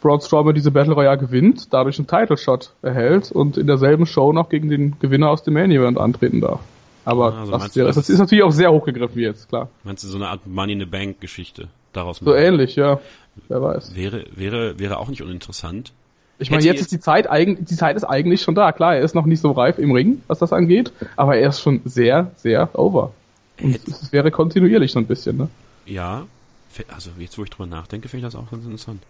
[0.00, 4.32] Braun Strowman diese Battle Royale gewinnt, dadurch einen Title Shot erhält und in derselben Show
[4.32, 6.60] noch gegen den Gewinner aus dem Main Event antreten darf.
[7.04, 9.68] Aber also das, wäre, das ist natürlich auch sehr hochgegriffen jetzt, klar.
[9.84, 12.32] Meinst du so eine Art Money in the Bank Geschichte daraus machen?
[12.32, 13.00] So ähnlich, ja.
[13.48, 13.94] Wer weiß.
[13.94, 15.92] Wäre, wäre, wäre auch nicht uninteressant.
[16.38, 18.72] Ich meine, jetzt, jetzt ist die Zeit eigentlich, die Zeit ist eigentlich schon da.
[18.72, 21.60] Klar, er ist noch nicht so reif im Ring, was das angeht, aber er ist
[21.60, 23.12] schon sehr, sehr over.
[23.62, 25.48] Und es wäre kontinuierlich so ein bisschen, ne?
[25.86, 26.26] Ja,
[26.88, 29.02] also jetzt wo ich drüber nachdenke, finde ich das auch ganz interessant.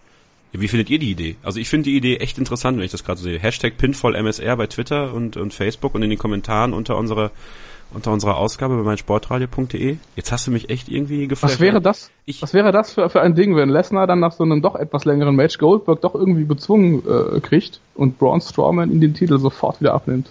[0.53, 1.37] Ja, wie findet ihr die Idee?
[1.43, 3.39] Also ich finde die Idee echt interessant, wenn ich das gerade so sehe.
[3.39, 7.31] Hashtag PinfallMSR bei Twitter und, und Facebook und in den Kommentaren unter unserer
[7.93, 9.97] unter unserer Ausgabe bei meinsportradio.de.
[10.17, 11.55] Jetzt hast du mich echt irgendwie gefragt.
[11.55, 12.11] Was wäre das?
[12.25, 14.75] Ich, was wäre das für, für ein Ding, wenn Lesnar dann nach so einem doch
[14.75, 19.39] etwas längeren Match Goldberg doch irgendwie bezwungen äh, kriegt und Braun Strowman ihn den Titel
[19.39, 20.31] sofort wieder abnimmt?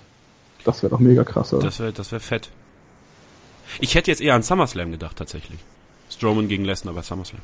[0.66, 1.64] Das wäre doch mega krass, oder?
[1.64, 2.50] Das wäre das wäre fett.
[3.80, 5.60] Ich hätte jetzt eher an SummerSlam gedacht, tatsächlich.
[6.10, 7.42] Strowman gegen Lesnar bei SummerSlam.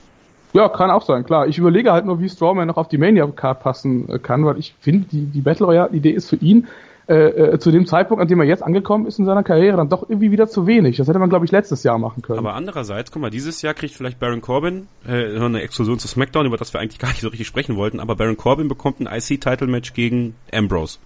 [0.53, 1.47] Ja, kann auch sein, klar.
[1.47, 4.75] Ich überlege halt nur, wie Strowman noch auf die Mania-Card passen äh, kann, weil ich
[4.79, 6.67] finde, die, die Battle Royale-Idee ist für ihn
[7.07, 9.89] äh, äh, zu dem Zeitpunkt, an dem er jetzt angekommen ist in seiner Karriere, dann
[9.89, 10.97] doch irgendwie wieder zu wenig.
[10.97, 12.39] Das hätte man, glaube ich, letztes Jahr machen können.
[12.39, 16.45] Aber andererseits, guck mal, dieses Jahr kriegt vielleicht Baron Corbin äh, eine Explosion zu SmackDown,
[16.45, 19.07] über das wir eigentlich gar nicht so richtig sprechen wollten, aber Baron Corbin bekommt ein
[19.07, 20.99] IC-Title-Match gegen Ambrose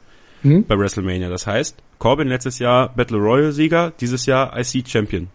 [0.43, 0.65] mhm.
[0.65, 1.29] bei WrestleMania.
[1.29, 5.29] Das heißt, Corbin letztes Jahr Battle Royal-Sieger, dieses Jahr IC-Champion.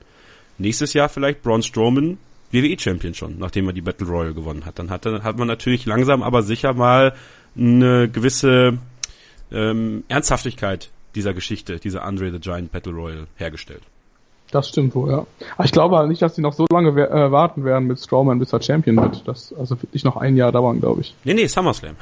[0.61, 2.19] Nächstes Jahr vielleicht Braun Strowman
[2.53, 4.79] WWE-Champion schon, nachdem er die Battle Royal gewonnen hat.
[4.79, 7.15] Dann hat, dann hat man natürlich langsam aber sicher mal
[7.57, 8.79] eine gewisse
[9.51, 13.83] ähm, Ernsthaftigkeit dieser Geschichte, dieser Andre the Giant Battle Royal hergestellt.
[14.51, 15.27] Das stimmt wohl, ja.
[15.57, 18.39] Aber ich glaube halt nicht, dass sie noch so lange äh, warten werden mit Strowman,
[18.39, 19.27] bis er Champion wird.
[19.27, 21.15] Das also wird nicht noch ein Jahr dauern, glaube ich.
[21.25, 21.95] Nee, nee, SummerSlam.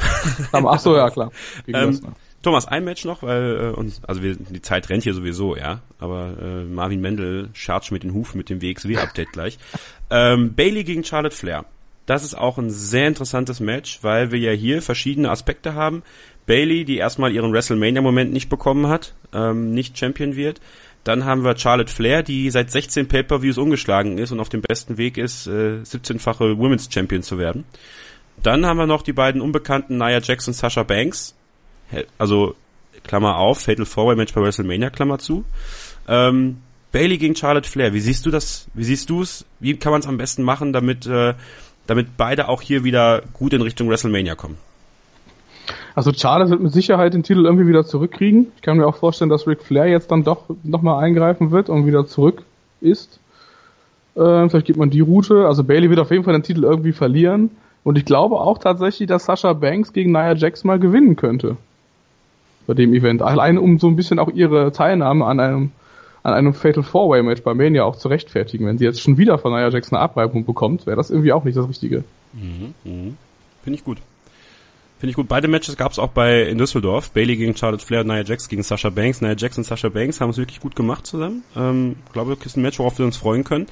[0.52, 1.30] Ach so, ja, klar.
[1.68, 2.00] Ähm,
[2.42, 5.80] Thomas, ein Match noch, weil äh, uns, also wir, die Zeit rennt hier sowieso, ja.
[5.98, 9.58] Aber äh, Marvin Mendel charge mit den Hufen mit dem WXW-Update gleich.
[10.10, 11.66] Ähm, Bailey gegen Charlotte Flair.
[12.06, 16.02] Das ist auch ein sehr interessantes Match, weil wir ja hier verschiedene Aspekte haben.
[16.46, 20.62] Bailey, die erstmal ihren WrestleMania-Moment nicht bekommen hat, ähm, nicht Champion wird.
[21.04, 24.96] Dann haben wir Charlotte Flair, die seit 16 Pay-per-Views umgeschlagen ist und auf dem besten
[24.96, 27.64] Weg ist, äh, 17-fache Women's Champion zu werden.
[28.42, 31.34] Dann haben wir noch die beiden unbekannten Nia Jax und Sasha Banks.
[32.18, 32.54] Also,
[33.04, 35.44] Klammer auf, Fatal Four-Way Match bei WrestleMania, Klammer zu.
[36.06, 36.58] Ähm,
[36.92, 38.68] Bailey gegen Charlotte Flair, wie siehst du das?
[38.74, 39.44] Wie siehst du es?
[39.60, 41.34] Wie kann man es am besten machen, damit, äh,
[41.86, 44.56] damit beide auch hier wieder gut in Richtung WrestleMania kommen?
[45.94, 48.52] Also Charlotte wird mit Sicherheit den Titel irgendwie wieder zurückkriegen.
[48.56, 51.86] Ich kann mir auch vorstellen, dass Ric Flair jetzt dann doch nochmal eingreifen wird und
[51.86, 52.44] wieder zurück
[52.80, 53.20] ist.
[54.14, 55.46] Äh, vielleicht geht man die Route.
[55.46, 57.50] Also Bailey wird auf jeden Fall den Titel irgendwie verlieren.
[57.84, 61.56] Und ich glaube auch tatsächlich, dass Sasha Banks gegen Nia Jax mal gewinnen könnte.
[62.68, 63.22] Bei dem Event.
[63.22, 65.72] Allein um so ein bisschen auch ihre Teilnahme an einem
[66.22, 68.66] an einem Fatal Four Way Match bei Mania auch zu rechtfertigen.
[68.66, 71.44] Wenn sie jetzt schon wieder von Nia Jax eine Abreibung bekommt, wäre das irgendwie auch
[71.44, 72.04] nicht das Richtige.
[72.34, 73.12] Mhm, mh.
[73.64, 73.98] Finde ich gut.
[74.98, 75.28] Finde ich gut.
[75.28, 77.10] Beide Matches gab es auch bei in Düsseldorf.
[77.12, 79.22] Bailey gegen Charlotte Flair, Nia Jax gegen Sasha Banks.
[79.22, 81.44] Nia Jax und Sasha Banks haben es wirklich gut gemacht zusammen.
[81.56, 83.66] Ähm, glaube, das ist ein Match, worauf wir uns freuen können.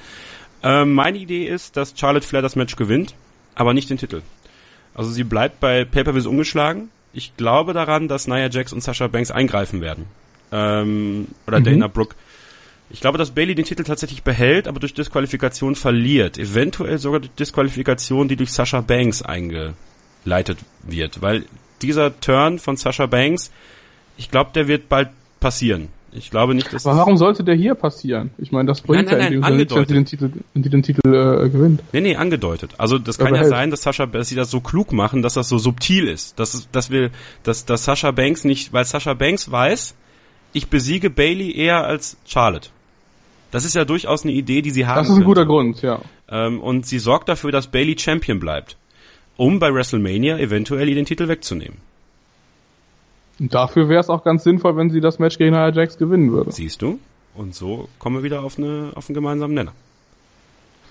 [0.63, 3.13] Ähm, meine Idee ist, dass Charlotte Flair das Match gewinnt,
[3.53, 4.21] aber nicht den Titel.
[4.95, 6.89] Also sie bleibt bei Pay-Per-Views ungeschlagen.
[7.17, 10.05] Ich glaube daran, dass Nia Jax und Sasha Banks eingreifen werden.
[10.51, 11.63] Ähm, oder mhm.
[11.63, 12.15] Dana Brooke.
[12.91, 16.37] Ich glaube, dass Bailey den Titel tatsächlich behält, aber durch Disqualifikation verliert.
[16.37, 19.73] Eventuell sogar durch Disqualifikation, die durch Sasha Banks einge
[20.23, 21.23] geleitet wird.
[21.23, 21.45] Weil
[21.81, 23.49] dieser Turn von Sasha Banks,
[24.15, 25.89] ich glaube, der wird bald passieren.
[26.11, 26.85] Ich glaube nicht, dass.
[26.87, 28.31] Aber warum sollte der hier passieren?
[28.37, 31.83] Ich meine, das bringt nein, nein, ja in dem den Titel, den Titel äh, gewinnt.
[31.91, 32.75] Nee, nee, angedeutet.
[32.77, 33.49] Also das kann ja hält.
[33.49, 36.39] sein, dass Sascha, dass sie das so klug machen, dass das so subtil ist.
[36.39, 37.11] Dass, dass wir,
[37.43, 39.95] dass, dass Sascha Banks nicht, weil Sascha Banks weiß,
[40.53, 42.69] ich besiege Bailey eher als Charlotte.
[43.51, 44.97] Das ist ja durchaus eine Idee, die sie haben.
[44.97, 45.27] Das ist ein könnte.
[45.27, 46.01] guter Grund, ja.
[46.29, 48.77] Ähm, und sie sorgt dafür, dass Bailey Champion bleibt.
[49.37, 51.77] um bei WrestleMania eventuell den Titel wegzunehmen.
[53.39, 56.31] Und dafür wäre es auch ganz sinnvoll, wenn sie das Match gegen Nia Jax gewinnen
[56.31, 56.51] würde.
[56.51, 56.99] Siehst du?
[57.35, 59.73] Und so kommen wir wieder auf, eine, auf einen gemeinsamen Nenner.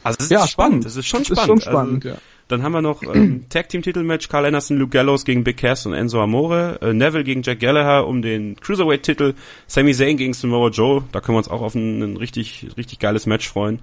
[0.04, 0.84] Also es Ja, ist spannend.
[0.84, 0.86] spannend.
[0.86, 1.62] Es ist schon Es ist spannend.
[1.64, 2.22] schon spannend, also, ja.
[2.48, 5.84] Dann haben wir noch ähm, Tag Team Titelmatch Carl Anderson, Luke Gallows gegen Big Cass
[5.86, 9.34] und Enzo Amore, äh, Neville gegen Jack Gallagher um den Cruiserweight Titel,
[9.66, 13.00] Sami Zayn gegen Samoa Joe, da können wir uns auch auf ein, ein richtig richtig
[13.00, 13.80] geiles Match freuen.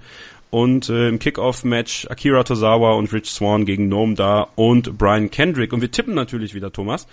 [0.48, 5.30] Und äh, im Kickoff Match Akira Tozawa und Rich Swan gegen Noam Dar und Brian
[5.30, 7.06] Kendrick und wir tippen natürlich wieder Thomas.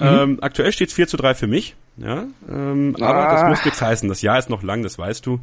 [0.00, 3.48] Ähm, aktuell steht es 4 zu 3 für mich, ja, ähm, aber das Ah.
[3.48, 4.08] muss nichts heißen.
[4.08, 5.38] Das Jahr ist noch lang, das weißt du.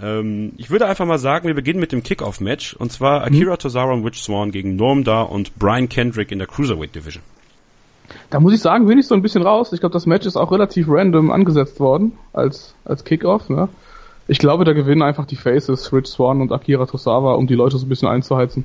[0.00, 3.92] Ähm, ich würde einfach mal sagen, wir beginnen mit dem Kickoff-Match und zwar Akira Tozawa
[3.94, 7.22] und Rich Swan gegen Norm Dar und Brian Kendrick in der Cruiserweight Division.
[8.30, 9.72] Da muss ich sagen, bin ich so ein bisschen raus.
[9.72, 13.48] Ich glaube, das Match ist auch relativ random angesetzt worden als, als Kickoff.
[13.50, 13.68] Ne?
[14.28, 17.76] Ich glaube, da gewinnen einfach die Faces, Rich Swan und Akira Tosawa, um die Leute
[17.78, 18.64] so ein bisschen einzuheizen.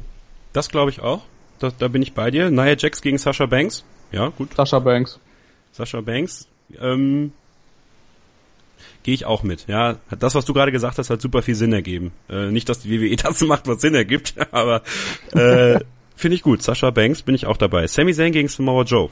[0.54, 1.22] Das glaube ich auch.
[1.60, 2.52] Da, da bin ich bei dir.
[2.52, 3.84] Nia Jax gegen Sasha Banks.
[4.12, 4.54] Ja, gut.
[4.56, 5.20] Sasha Banks.
[5.74, 6.48] Sasha Banks.
[6.80, 7.34] Ähm,
[9.04, 9.68] Gehe ich auch mit.
[9.68, 12.14] Ja, hat das, was du gerade gesagt hast, hat super viel Sinn ergeben.
[12.30, 14.82] Äh, nicht, dass die WWE das macht, was Sinn ergibt, aber
[15.34, 15.80] äh,
[16.16, 16.62] finde ich gut.
[16.62, 17.88] Sasha Banks bin ich auch dabei.
[17.88, 19.10] Sami Zayn gegen Samoa Joe.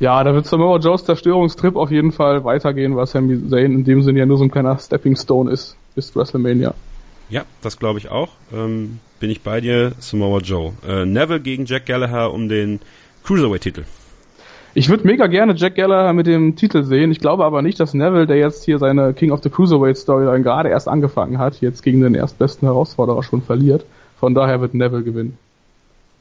[0.00, 4.02] Ja, da wird Samoa Joes Zerstörungstrip auf jeden Fall weitergehen, weil Sami Zayn in dem
[4.02, 6.74] Sinne ja nur so ein kleiner Stepping Stone ist bis WrestleMania.
[7.28, 8.30] Ja, das glaube ich auch.
[8.52, 10.72] Ähm, bin ich bei dir, Samoa Joe.
[10.86, 12.80] Äh, Neville gegen Jack Gallagher um den
[13.22, 13.84] Cruiserweight-Titel.
[14.74, 17.12] Ich würde mega gerne Jack Gallagher mit dem Titel sehen.
[17.12, 20.42] Ich glaube aber nicht, dass Neville, der jetzt hier seine King of the Cruiserweight Storyline
[20.42, 23.84] gerade erst angefangen hat, jetzt gegen den erstbesten Herausforderer schon verliert.
[24.18, 25.36] Von daher wird Neville gewinnen.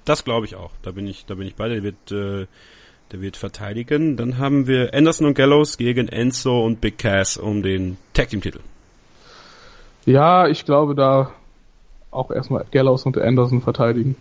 [0.04, 0.72] Das glaube ich auch.
[0.82, 1.70] Da bin ich, da bin ich bei.
[1.70, 2.48] Der wird, äh,
[3.12, 4.18] der wird verteidigen.
[4.18, 8.42] Dann haben wir Anderson und Gallows gegen Enzo und Big Cass um den Tag Team
[8.42, 8.60] Titel.
[10.06, 11.32] Ja, ich glaube da
[12.10, 14.18] auch erstmal Gallows und Anderson verteidigen.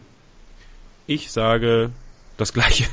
[1.08, 1.90] Ich sage
[2.36, 2.84] das Gleiche.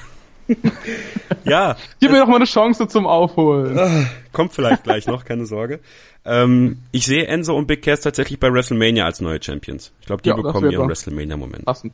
[1.46, 4.08] Ja, Gib mir doch mal eine Chance zum Aufholen.
[4.34, 5.80] kommt vielleicht gleich noch, keine Sorge.
[6.26, 9.92] Ähm, ich sehe Enzo und Big Cass tatsächlich bei WrestleMania als neue Champions.
[10.02, 10.88] Ich glaube, die Ja, bekommen ihren.
[10.90, 11.66] WrestleMania-Moment.
[11.66, 11.94] Passend.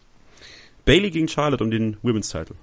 [0.85, 2.55] Bailey gegen Charlotte um den Women's Title.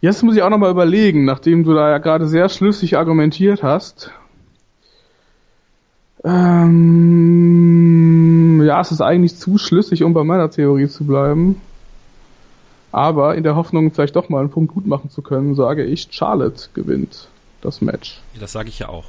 [0.00, 4.10] Jetzt muss ich auch nochmal überlegen, nachdem du da ja gerade sehr schlüssig argumentiert hast.
[7.32, 11.60] Ähm, ja, es ist eigentlich zu schlüssig, um bei meiner Theorie zu bleiben.
[12.92, 16.08] Aber in der Hoffnung, vielleicht doch mal einen Punkt gut machen zu können, sage ich,
[16.10, 17.28] Charlotte gewinnt
[17.62, 18.20] das Match.
[18.38, 19.06] Das sage ich ja auch.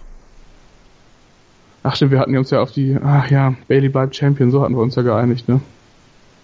[1.84, 4.74] Ach stimmt, wir hatten uns ja auf die, ach ja, Bailey bleibt Champion, so hatten
[4.74, 5.60] wir uns ja geeinigt, ne?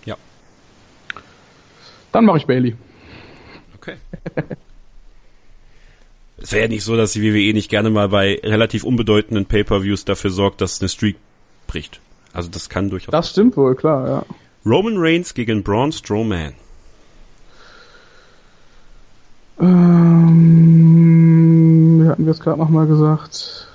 [0.05, 0.17] Ja.
[2.11, 2.75] Dann mache ich Bailey.
[3.77, 3.95] Okay.
[6.41, 10.05] Es wäre ja nicht so, dass die WWE nicht gerne mal bei relativ unbedeutenden Pay-Per-Views
[10.05, 11.17] dafür sorgt, dass eine Streak
[11.67, 11.99] bricht.
[12.31, 13.11] Also das kann durchaus.
[13.11, 14.25] Das stimmt wohl, klar, ja.
[14.65, 16.53] Roman Reigns gegen Braun Strowman.
[19.59, 20.79] Ähm,
[22.01, 23.67] wie hatten wir es gerade nochmal gesagt?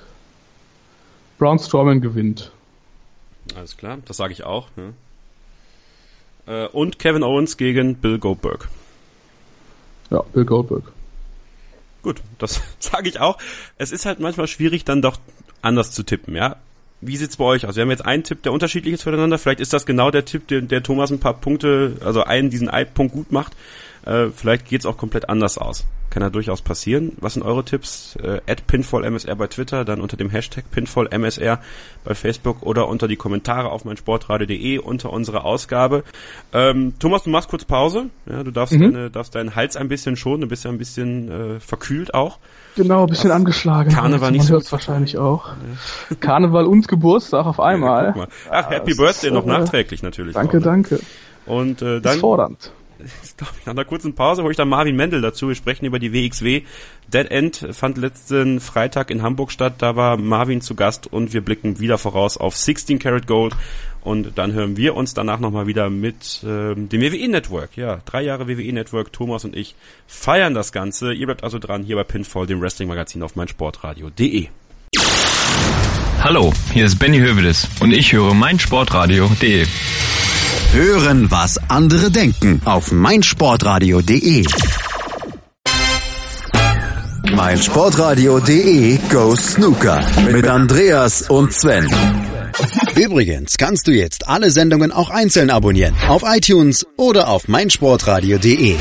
[1.38, 2.50] Braun Strowman gewinnt.
[3.56, 4.68] Alles klar, das sage ich auch.
[4.76, 4.94] Ne?
[6.46, 8.68] Äh, Und Kevin Owens gegen Bill Goldberg.
[10.10, 10.84] Ja, Bill Goldberg.
[12.02, 13.38] Gut, das sage ich auch.
[13.76, 15.18] Es ist halt manchmal schwierig, dann doch
[15.62, 16.56] anders zu tippen, ja.
[17.00, 17.76] Wie sieht's bei euch aus?
[17.76, 19.36] Wir haben jetzt einen Tipp, der unterschiedlich ist voneinander.
[19.38, 22.70] Vielleicht ist das genau der Tipp, der, der Thomas ein paar Punkte, also einen diesen
[22.94, 23.54] Punkt gut macht.
[24.04, 25.86] Äh, vielleicht geht's auch komplett anders aus.
[26.10, 27.12] Kann ja durchaus passieren.
[27.20, 28.16] Was sind eure Tipps?
[28.16, 31.58] Äh, at PinfallMSR bei Twitter, dann unter dem Hashtag PinfallMSR
[32.04, 36.04] bei Facebook oder unter die Kommentare auf meinsportradio.de unter unserer Ausgabe.
[36.52, 38.10] Ähm, Thomas, du machst kurz Pause.
[38.26, 40.42] Ja, du darfst, deine, darfst deinen Hals ein bisschen schonen.
[40.42, 42.38] Du bist ja ein bisschen äh, verkühlt auch.
[42.76, 43.90] Genau, ein bisschen angeschlagen.
[43.92, 45.54] Karneval nicht so wahrscheinlich auch.
[46.20, 48.14] Karneval und Geburtstag auf einmal.
[48.14, 48.28] Mal.
[48.50, 50.34] Ach, Happy das Birthday ist, noch äh, nachträglich natürlich.
[50.34, 50.66] Danke, auch, ne?
[50.66, 51.00] danke.
[51.46, 52.56] Und äh, Das dann
[53.04, 53.24] ist fordernd.
[53.24, 55.48] ist, glaub ich, nach einer kurzen Pause hole ich dann Marvin Mendel dazu.
[55.48, 56.62] Wir sprechen über die WXW.
[57.12, 59.74] Dead End fand letzten Freitag in Hamburg statt.
[59.78, 63.54] Da war Marvin zu Gast und wir blicken wieder voraus auf 16 Karat Gold.
[64.02, 67.76] Und dann hören wir uns danach nochmal wieder mit ähm, dem WWE Network.
[67.76, 69.12] Ja, drei Jahre WWE Network.
[69.12, 69.74] Thomas und ich
[70.06, 71.14] feiern das Ganze.
[71.14, 74.48] Ihr bleibt also dran hier bei Pinfall, dem Wrestling-Magazin auf meinsportradio.de.
[76.22, 79.66] Hallo, hier ist Benny Hövedes und ich höre meinsportradio.de.
[80.74, 84.44] Hören, was andere denken auf meinsportradio.de.
[87.32, 91.88] meinsportradio.de Go Snooker mit Andreas und Sven.
[92.96, 98.74] Übrigens kannst du jetzt alle Sendungen auch einzeln abonnieren auf iTunes oder auf meinsportradio.de.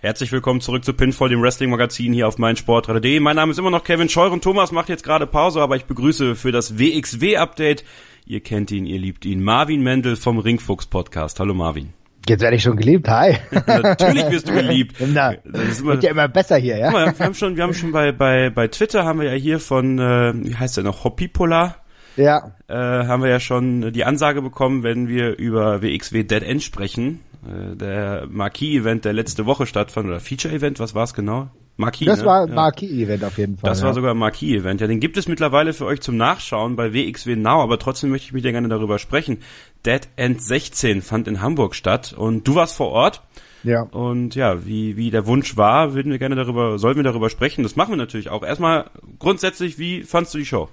[0.00, 3.20] Herzlich willkommen zurück zu Pinfall, dem Wrestling-Magazin hier auf meinsportradio.de.
[3.20, 5.84] Mein Name ist immer noch Kevin Scheuer und Thomas macht jetzt gerade Pause, aber ich
[5.84, 7.84] begrüße für das WXW-Update,
[8.28, 11.40] ihr kennt ihn, ihr liebt ihn, Marvin Mendel vom Ringfuchs-Podcast.
[11.40, 11.94] Hallo Marvin.
[12.28, 13.38] Jetzt werde ich schon geliebt, hi.
[13.66, 14.96] Natürlich wirst du geliebt.
[15.00, 16.90] Na, das ist immer, wird ja immer besser hier, ja.
[16.90, 19.58] Mal, wir haben schon, wir haben schon bei, bei, bei Twitter haben wir ja hier
[19.58, 21.76] von, äh, wie heißt der noch, Hoppipolar.
[22.16, 22.52] Ja.
[22.68, 27.20] Äh, haben wir ja schon die Ansage bekommen, wenn wir über WXW Dead End sprechen.
[27.46, 31.50] Äh, der Marquis-Event, der letzte Woche stattfand, oder Feature-Event, was war es genau?
[31.76, 32.26] Marquis, Das ne?
[32.26, 32.54] war ja.
[32.54, 33.70] Marquis-Event auf jeden Fall.
[33.70, 33.86] Das ja.
[33.86, 34.80] war sogar ein Marquis-Event.
[34.80, 38.26] Ja, den gibt es mittlerweile für euch zum Nachschauen bei WXW Now, aber trotzdem möchte
[38.26, 39.38] ich mit dir gerne darüber sprechen.
[39.86, 43.22] Dead End 16 fand in Hamburg statt und du warst vor Ort.
[43.62, 43.82] Ja.
[43.82, 47.62] Und ja, wie, wie der Wunsch war, würden wir gerne darüber, sollten wir darüber sprechen.
[47.62, 48.42] Das machen wir natürlich auch.
[48.42, 50.68] Erstmal grundsätzlich, wie fandst du die Show?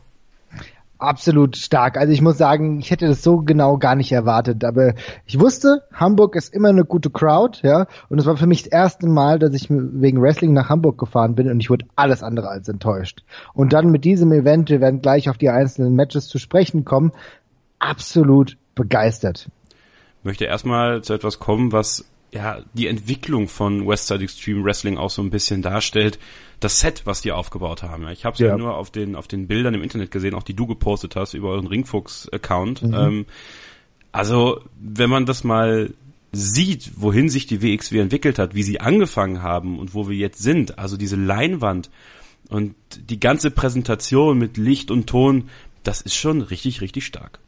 [0.98, 1.98] Absolut stark.
[1.98, 4.64] Also ich muss sagen, ich hätte das so genau gar nicht erwartet.
[4.64, 4.93] Aber
[5.26, 7.88] ich wusste, Hamburg ist immer eine gute Crowd, ja.
[8.08, 11.36] Und es war für mich das erste Mal, dass ich wegen Wrestling nach Hamburg gefahren
[11.36, 13.24] bin und ich wurde alles andere als enttäuscht.
[13.54, 17.12] Und dann mit diesem Event, wir werden gleich auf die einzelnen Matches zu sprechen kommen,
[17.80, 19.50] absolut begeistert.
[20.20, 22.06] Ich möchte erstmal zu etwas kommen, was
[22.36, 26.20] ja die Entwicklung von Westside Extreme Wrestling auch so ein bisschen darstellt.
[26.60, 28.08] Das Set, was die aufgebaut haben.
[28.10, 28.50] Ich habe es ja.
[28.50, 28.58] ja.
[28.58, 31.50] nur auf den auf den Bildern im Internet gesehen, auch die du gepostet hast über
[31.50, 32.84] euren Ringfuchs-Account.
[32.84, 32.94] Mhm.
[32.94, 33.26] Ähm,
[34.12, 35.94] also wenn man das mal
[36.32, 40.42] sieht, wohin sich die WXW entwickelt hat, wie sie angefangen haben und wo wir jetzt
[40.42, 41.90] sind, also diese Leinwand
[42.50, 42.76] und
[43.10, 45.50] die ganze Präsentation mit Licht und Ton,
[45.84, 47.40] das ist schon richtig, richtig stark.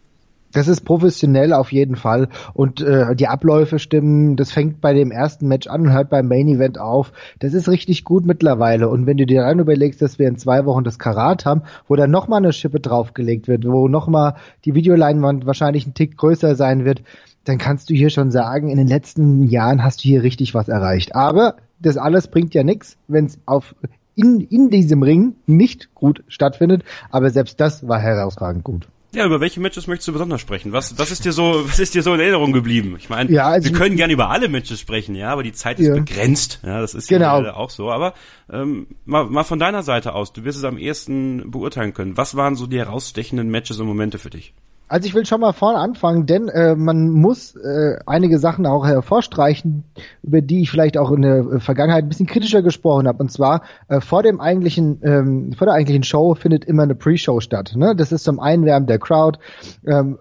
[0.53, 4.35] Das ist professionell auf jeden Fall und äh, die Abläufe stimmen.
[4.35, 7.11] Das fängt bei dem ersten Match an und hört beim Main Event auf.
[7.39, 8.89] Das ist richtig gut mittlerweile.
[8.89, 11.95] Und wenn du dir dann überlegst, dass wir in zwei Wochen das Karat haben, wo
[11.95, 14.35] dann nochmal eine Schippe draufgelegt wird, wo nochmal
[14.65, 17.03] die Videoleinwand wahrscheinlich ein Tick größer sein wird,
[17.43, 20.67] dann kannst du hier schon sagen, in den letzten Jahren hast du hier richtig was
[20.67, 21.15] erreicht.
[21.15, 23.75] Aber das alles bringt ja nichts, wenn es auf
[24.15, 26.83] in, in diesem Ring nicht gut stattfindet.
[27.11, 28.87] Aber selbst das war herausragend gut.
[29.13, 30.73] Ja, über welche Matches möchtest du besonders sprechen?
[30.73, 32.95] Was, was ist dir so, was ist dir so in Erinnerung geblieben?
[32.99, 35.79] Ich meine, ja, also wir können gerne über alle Matches sprechen, ja, aber die Zeit
[35.79, 35.93] ist ja.
[35.93, 36.59] begrenzt.
[36.63, 37.41] Ja, das ist genau.
[37.41, 37.89] ja auch so.
[37.89, 38.13] Aber
[38.51, 42.17] ähm, mal, mal von deiner Seite aus, du wirst es am ehesten beurteilen können.
[42.17, 44.53] Was waren so die herausstechenden Matches und Momente für dich?
[44.87, 48.85] Also ich will schon mal vorne anfangen, denn äh, man muss äh, einige Sachen auch
[48.85, 49.83] hervorstreichen,
[50.23, 53.19] über die ich vielleicht auch in der Vergangenheit ein bisschen kritischer gesprochen habe.
[53.19, 57.41] Und zwar äh, vor dem eigentlichen, ähm, vor der eigentlichen Show findet immer eine Pre-Show
[57.41, 57.73] statt.
[57.75, 57.95] Ne?
[57.95, 59.39] Das ist zum Einwärmen der Crowd.
[59.85, 60.17] Ähm,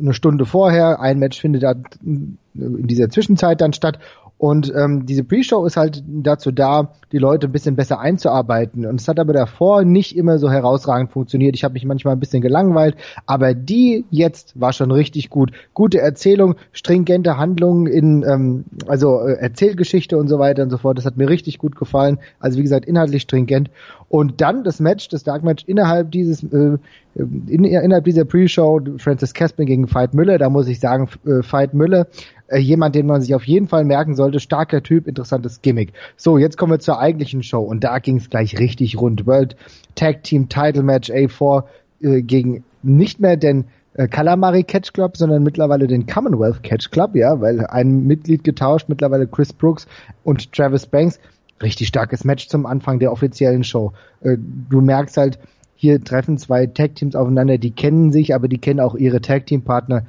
[0.00, 1.62] eine Stunde vorher, ein Match findet
[2.02, 3.98] in dieser Zwischenzeit dann statt
[4.40, 8.86] und ähm, diese Pre-Show ist halt dazu da, die Leute ein bisschen besser einzuarbeiten.
[8.86, 11.54] Und es hat aber davor nicht immer so herausragend funktioniert.
[11.54, 15.52] Ich habe mich manchmal ein bisschen gelangweilt, aber die jetzt war schon richtig gut.
[15.74, 20.96] Gute Erzählung, stringente Handlungen in ähm, also äh, Erzählgeschichte und so weiter und so fort.
[20.96, 22.18] Das hat mir richtig gut gefallen.
[22.38, 23.68] Also wie gesagt, inhaltlich stringent.
[24.10, 26.78] Und dann das Match, das Dark Match innerhalb dieses äh,
[27.14, 30.36] in, innerhalb dieser Pre-Show Francis Caspin gegen Veit Müller.
[30.36, 32.08] Da muss ich sagen, äh, Veit Müller
[32.48, 34.40] äh, jemand, den man sich auf jeden Fall merken sollte.
[34.40, 35.92] Starker Typ, interessantes Gimmick.
[36.16, 39.28] So, jetzt kommen wir zur eigentlichen Show und da ging es gleich richtig rund.
[39.28, 39.54] World
[39.94, 41.62] Tag Team Title Match A4
[42.00, 47.14] äh, gegen nicht mehr den äh, Calamari Catch Club, sondern mittlerweile den Commonwealth Catch Club,
[47.14, 49.86] ja, weil ein Mitglied getauscht, mittlerweile Chris Brooks
[50.24, 51.20] und Travis Banks.
[51.62, 53.92] Richtig starkes Match zum Anfang der offiziellen Show.
[54.22, 55.38] Äh, du merkst halt,
[55.74, 59.46] hier treffen zwei Tag Teams aufeinander, die kennen sich, aber die kennen auch ihre Tag
[59.46, 60.04] Team Partner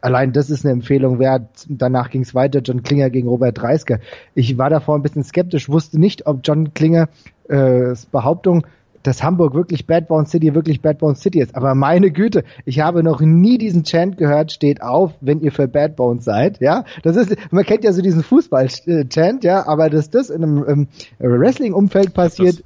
[0.00, 1.66] allein das ist eine Empfehlung wert.
[1.68, 4.00] Danach ging es weiter, John Klinger gegen Robert Dreisker.
[4.34, 7.08] Ich war davor ein bisschen skeptisch, wusste nicht, ob John Klinger
[7.48, 8.66] äh, Behauptung,
[9.08, 11.54] dass Hamburg wirklich Bad Bound City wirklich Bad Bound City ist.
[11.56, 15.66] Aber meine Güte, ich habe noch nie diesen Chant gehört, steht auf, wenn ihr für
[15.66, 16.60] Bad Bones seid.
[16.60, 20.88] Ja, das ist, man kennt ja so diesen Fußball-Chant, ja, aber dass das in einem
[21.18, 22.62] Wrestling-Umfeld passiert,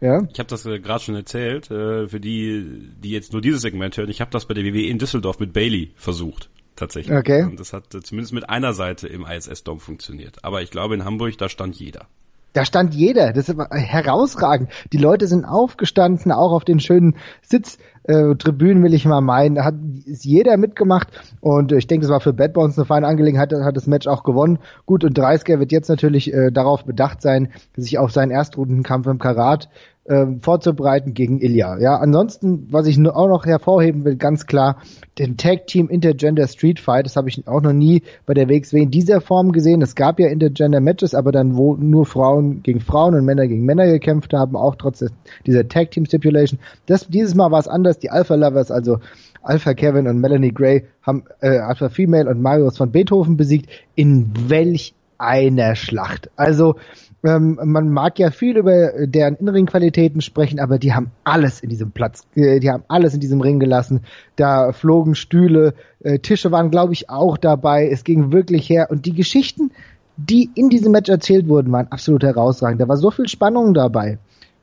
[0.00, 0.26] ja.
[0.32, 3.96] Ich habe das äh, gerade schon erzählt, äh, für die, die jetzt nur dieses Segment
[3.96, 4.08] hören.
[4.08, 7.16] Ich habe das bei der WWE in Düsseldorf mit Bailey versucht, tatsächlich.
[7.16, 7.44] Okay.
[7.44, 10.44] Und das hat äh, zumindest mit einer Seite im ISS-Dom funktioniert.
[10.44, 12.06] Aber ich glaube, in Hamburg, da stand jeder.
[12.52, 13.32] Da stand jeder.
[13.32, 14.70] Das ist herausragend.
[14.92, 19.56] Die Leute sind aufgestanden, auch auf den schönen Sitztribünen, will ich mal meinen.
[19.56, 19.74] Da hat
[20.04, 21.08] jeder mitgemacht.
[21.40, 23.52] Und ich denke, das war für Bad Bones eine feine Angelegenheit.
[23.52, 24.58] Hat das Match auch gewonnen.
[24.86, 29.18] Gut, und Dreisker wird jetzt natürlich äh, darauf bedacht sein, sich auf seinen Erstrundenkampf im
[29.18, 29.68] Karat
[30.08, 31.78] äh, vorzubereiten gegen Ilya.
[31.78, 34.82] Ja, ansonsten, was ich nur auch noch hervorheben will, ganz klar,
[35.18, 38.82] den Tag Team Intergender Street Fight, das habe ich auch noch nie bei der WXW
[38.82, 39.82] in dieser Form gesehen.
[39.82, 43.64] Es gab ja Intergender Matches, aber dann wo nur Frauen gegen Frauen und Männer gegen
[43.64, 45.04] Männer gekämpft haben, auch trotz
[45.46, 46.58] dieser Tag Team Stipulation.
[46.86, 47.98] Das dieses Mal war es anders.
[47.98, 48.98] Die Alpha Lovers, also
[49.42, 53.68] Alpha Kevin und Melanie Gray haben äh, Alpha Female und Marius von Beethoven besiegt.
[53.94, 56.30] In welch einer Schlacht.
[56.36, 56.76] Also
[57.24, 61.90] Ähm, man mag ja viel über deren Innenringqualitäten sprechen, aber die haben alles in diesem
[61.90, 64.02] Platz, äh, die haben alles in diesem Ring gelassen.
[64.36, 67.88] Da flogen Stühle, äh, Tische waren, glaube ich, auch dabei.
[67.88, 68.88] Es ging wirklich her.
[68.90, 69.72] Und die Geschichten,
[70.16, 72.80] die in diesem Match erzählt wurden, waren absolut herausragend.
[72.80, 74.18] Da war so viel Spannung dabei.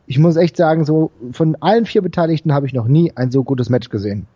[0.08, 3.44] Ich muss echt sagen, so von allen vier Beteiligten habe ich noch nie ein so
[3.44, 4.28] gutes Match gesehen.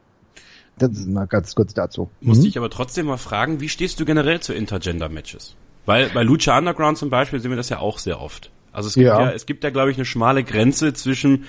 [0.78, 2.10] Das ist mal ganz kurz dazu.
[2.22, 2.50] Musste mhm.
[2.50, 5.56] ich aber trotzdem mal fragen, wie stehst du generell zu Intergender-Matches?
[5.90, 8.52] Weil bei Lucha Underground zum Beispiel sehen wir das ja auch sehr oft.
[8.72, 11.46] Also es gibt ja, ja es gibt ja, glaube ich, eine schmale Grenze zwischen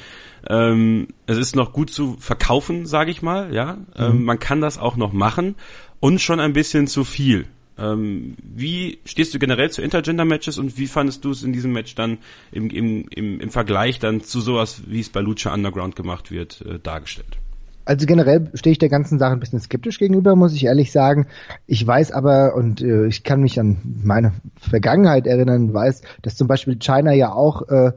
[0.49, 3.77] ähm, es ist noch gut zu verkaufen, sage ich mal, ja.
[3.95, 4.17] Ähm, mhm.
[4.17, 5.57] Ähm, man kann das auch noch machen
[6.01, 7.49] und schon ein bisschen zu viel.
[7.77, 11.95] Ähm, wie stehst du generell zu Intergender-Matches und wie fandest du es in diesem Match
[11.95, 12.17] dann
[12.51, 16.63] im, im, im, im Vergleich dann zu sowas, wie es bei Lucha Underground gemacht wird,
[16.63, 17.37] äh, dargestellt?
[17.85, 21.27] Also generell stehe ich der ganzen Sache ein bisschen skeptisch gegenüber, muss ich ehrlich sagen.
[21.67, 26.47] Ich weiß aber und äh, ich kann mich an meine Vergangenheit erinnern, weiß, dass zum
[26.47, 27.93] Beispiel China ja auch äh,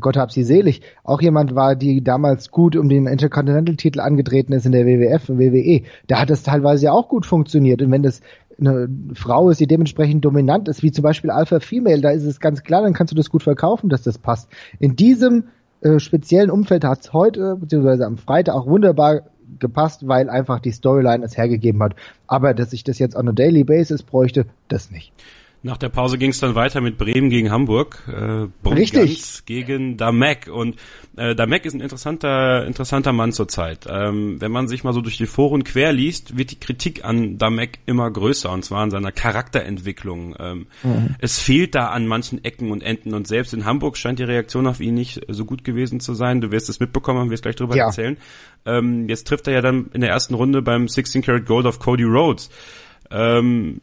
[0.00, 4.64] Gott hab sie selig, auch jemand war, die damals gut um den Intercontinental-Titel angetreten ist
[4.64, 5.82] in der WWF und WWE.
[6.06, 7.82] Da hat das teilweise ja auch gut funktioniert.
[7.82, 8.22] Und wenn das
[8.58, 12.40] eine Frau ist, die dementsprechend dominant ist, wie zum Beispiel Alpha Female, da ist es
[12.40, 14.48] ganz klar, dann kannst du das gut verkaufen, dass das passt.
[14.78, 15.44] In diesem
[15.82, 19.22] äh, speziellen Umfeld hat es heute, beziehungsweise am Freitag auch wunderbar
[19.58, 21.94] gepasst, weil einfach die Storyline es hergegeben hat.
[22.26, 25.12] Aber dass ich das jetzt on a daily basis bräuchte, das nicht.
[25.64, 28.02] Nach der Pause ging es dann weiter mit Bremen gegen Hamburg.
[28.08, 29.44] Äh, Richtig.
[29.46, 30.48] gegen Damek.
[30.48, 30.76] Und
[31.16, 33.86] äh, Damek ist ein interessanter, interessanter Mann zurzeit.
[33.88, 37.38] Ähm, wenn man sich mal so durch die Foren quer liest, wird die Kritik an
[37.38, 40.34] Damek immer größer, und zwar an seiner Charakterentwicklung.
[40.40, 41.14] Ähm, mhm.
[41.20, 43.14] Es fehlt da an manchen Ecken und Enden.
[43.14, 46.40] Und selbst in Hamburg scheint die Reaktion auf ihn nicht so gut gewesen zu sein.
[46.40, 47.86] Du wirst es mitbekommen, haben wir es gleich drüber ja.
[47.86, 48.16] erzählen.
[48.66, 51.78] Ähm, jetzt trifft er ja dann in der ersten Runde beim 16 Karat Gold auf
[51.78, 52.50] Cody Rhodes.
[53.12, 53.80] Ähm,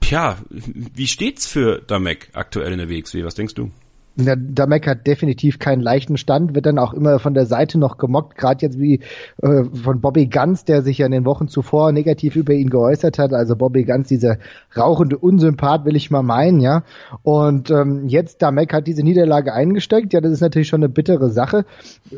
[0.00, 3.24] Tja, wie steht's für Damek aktuell in der WXW?
[3.24, 3.70] Was denkst du?
[4.16, 7.96] Der Damek hat definitiv keinen leichten Stand, wird dann auch immer von der Seite noch
[7.96, 9.00] gemockt, gerade jetzt wie
[9.40, 13.18] äh, von Bobby Ganz, der sich ja in den Wochen zuvor negativ über ihn geäußert
[13.18, 13.32] hat.
[13.32, 14.38] Also Bobby Ganz, dieser
[14.76, 16.82] rauchende Unsympath, will ich mal meinen, ja.
[17.22, 20.12] Und ähm, jetzt Damek hat diese Niederlage eingesteckt.
[20.12, 21.64] Ja, das ist natürlich schon eine bittere Sache.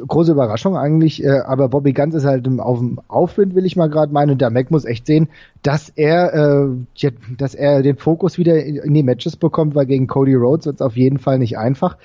[0.07, 3.91] Große Überraschung eigentlich, äh, aber Bobby Ganz ist halt auf dem Aufwind, will ich mal
[3.91, 4.31] gerade meinen.
[4.31, 5.29] Und Damek muss echt sehen,
[5.63, 10.35] dass er, äh, dass er den Fokus wieder in die Matches bekommt, weil gegen Cody
[10.35, 11.97] Rhodes wird es auf jeden Fall nicht einfach.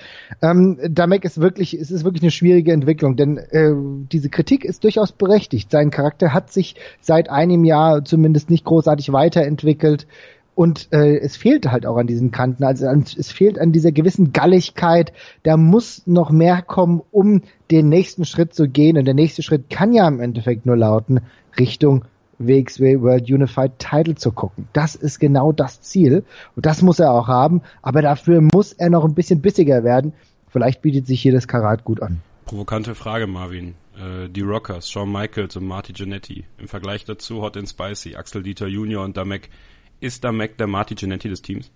[0.42, 3.74] Ähm, Damek ist wirklich, es ist wirklich eine schwierige Entwicklung, denn äh,
[4.12, 5.72] diese Kritik ist durchaus berechtigt.
[5.72, 10.08] Sein Charakter hat sich seit einem Jahr zumindest nicht großartig weiterentwickelt.
[10.54, 12.64] Und äh, es fehlt halt auch an diesen Kanten.
[12.64, 15.14] Also es fehlt an dieser gewissen Galligkeit.
[15.44, 18.98] Da muss noch mehr kommen, um den nächsten Schritt zu gehen.
[18.98, 21.20] Und der nächste Schritt kann ja im Endeffekt nur lauten
[21.60, 22.06] Richtung
[22.40, 24.68] WXW World Unified Title zu gucken.
[24.74, 26.24] Das ist genau das Ziel
[26.56, 30.14] und das muss er auch haben, aber dafür muss er noch ein bisschen bissiger werden.
[30.50, 32.22] Vielleicht bietet sich hier das Karat gut an.
[32.46, 33.76] Provokante Frage, Marvin.
[33.98, 36.46] Äh, die Rockers, Shawn Michaels und Marty Jannetty.
[36.58, 39.50] Im Vergleich dazu Hot and Spicy, Axel Dieter Junior und Damek.
[40.00, 41.72] Ist Damek der Marty Jannetty des Teams?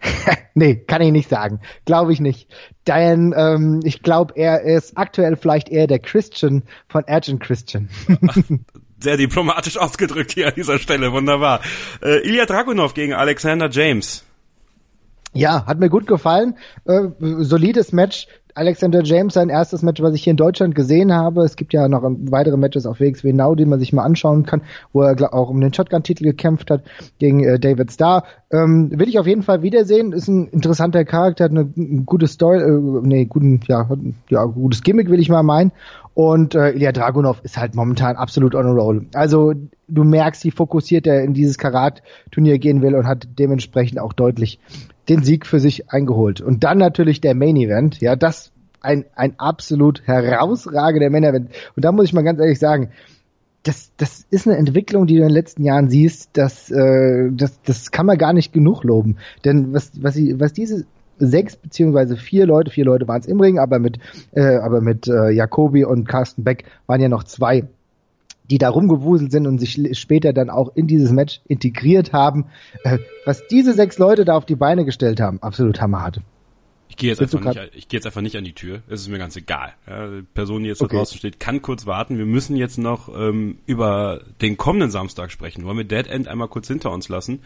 [0.54, 1.60] nee, kann ich nicht sagen.
[1.84, 2.48] Glaube ich nicht.
[2.86, 7.88] Denn ähm, ich glaube, er ist aktuell vielleicht eher der Christian von Agent Christian.
[9.06, 11.60] sehr diplomatisch ausgedrückt hier an dieser Stelle, wunderbar.
[12.02, 14.24] Äh, Ilya Dragunov gegen Alexander James.
[15.32, 16.56] Ja, hat mir gut gefallen.
[16.86, 18.26] Äh, solides Match.
[18.56, 21.44] Alexander James, sein erstes Match, was ich hier in Deutschland gesehen habe.
[21.44, 24.62] Es gibt ja noch weitere Matches auf WXW Now, die man sich mal anschauen kann,
[24.94, 26.82] wo er auch um den Shotgun-Titel gekämpft hat
[27.18, 28.24] gegen äh, David Starr.
[28.50, 30.12] Ähm, will ich auf jeden Fall wiedersehen.
[30.12, 33.88] Ist ein interessanter Charakter, hat eine, eine gute Story, äh, nee, guten, ja,
[34.30, 35.70] ja, gutes Gimmick, will ich mal meinen.
[36.16, 39.04] Und äh, Ilya Dragunov ist halt momentan absolut on a roll.
[39.12, 39.52] Also
[39.86, 44.58] du merkst, wie fokussiert er in dieses Karat-Turnier gehen will und hat dementsprechend auch deutlich
[45.10, 46.40] den Sieg für sich eingeholt.
[46.40, 48.00] Und dann natürlich der Main Event.
[48.00, 48.50] Ja, das
[48.80, 51.50] ein, ein absolut herausragender Main Event.
[51.76, 52.88] Und da muss ich mal ganz ehrlich sagen,
[53.62, 57.60] das, das ist eine Entwicklung, die du in den letzten Jahren siehst, das, äh, das,
[57.60, 59.18] das kann man gar nicht genug loben.
[59.44, 60.86] Denn was, was, sie, was diese
[61.18, 63.98] sechs beziehungsweise vier Leute, vier Leute waren es im Ring, aber mit,
[64.32, 67.64] äh, aber mit äh, Jacobi und Carsten Beck waren ja noch zwei,
[68.50, 72.46] die da rumgewuselt sind und sich später dann auch in dieses Match integriert haben.
[72.84, 76.20] Äh, was diese sechs Leute da auf die Beine gestellt haben, absolut hammerhart.
[76.88, 78.80] Ich gehe jetzt, einfach nicht, ich geh jetzt einfach nicht an die Tür.
[78.88, 79.74] Es ist mir ganz egal.
[79.86, 80.92] Ja, die Person, die jetzt okay.
[80.92, 82.16] da draußen steht, kann kurz warten.
[82.16, 85.64] Wir müssen jetzt noch ähm, über den kommenden Samstag sprechen.
[85.64, 87.40] Wollen wir Dead End einmal kurz hinter uns lassen?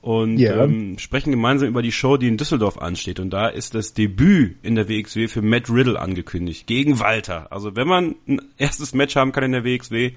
[0.00, 0.64] Und yeah.
[0.64, 3.20] ähm, sprechen gemeinsam über die Show, die in Düsseldorf ansteht.
[3.20, 7.52] Und da ist das Debüt in der WXW für Matt Riddle angekündigt, gegen Walter.
[7.52, 10.12] Also wenn man ein erstes Match haben kann in der WXW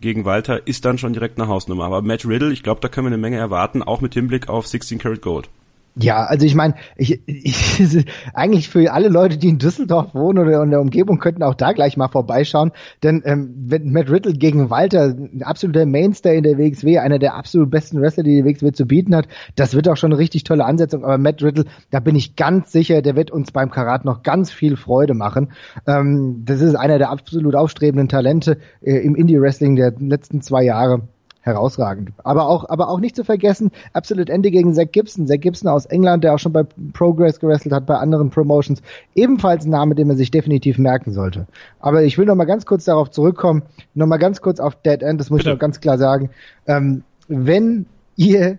[0.00, 1.84] gegen Walter, ist dann schon direkt eine Hausnummer.
[1.84, 4.66] Aber Matt Riddle, ich glaube, da können wir eine Menge erwarten, auch mit Hinblick auf
[4.66, 5.48] 16 Karat Gold.
[5.94, 10.62] Ja, also ich meine, ich, ich, eigentlich für alle Leute, die in Düsseldorf wohnen oder
[10.62, 12.72] in der Umgebung, könnten auch da gleich mal vorbeischauen.
[13.02, 17.34] Denn ähm, wenn Matt Riddle gegen Walter, ein absoluter Mainstay in der WXW, einer der
[17.34, 20.44] absolut besten Wrestler, die die WXW zu bieten hat, das wird auch schon eine richtig
[20.44, 21.04] tolle Ansetzung.
[21.04, 24.50] Aber Matt Riddle, da bin ich ganz sicher, der wird uns beim Karat noch ganz
[24.50, 25.52] viel Freude machen.
[25.86, 31.08] Ähm, das ist einer der absolut aufstrebenden Talente äh, im Indie-Wrestling der letzten zwei Jahre
[31.42, 32.12] herausragend.
[32.24, 35.26] Aber auch, aber auch nicht zu vergessen, Absolute Ende gegen Zack Gibson.
[35.26, 38.80] Zack Gibson aus England, der auch schon bei Progress gewrestelt hat, bei anderen Promotions.
[39.14, 41.46] Ebenfalls ein Name, den man sich definitiv merken sollte.
[41.80, 43.62] Aber ich will noch mal ganz kurz darauf zurückkommen.
[43.94, 45.50] Noch mal ganz kurz auf Dead End, das muss Bitte.
[45.50, 46.30] ich noch ganz klar sagen.
[46.66, 47.86] Ähm, wenn
[48.16, 48.58] ihr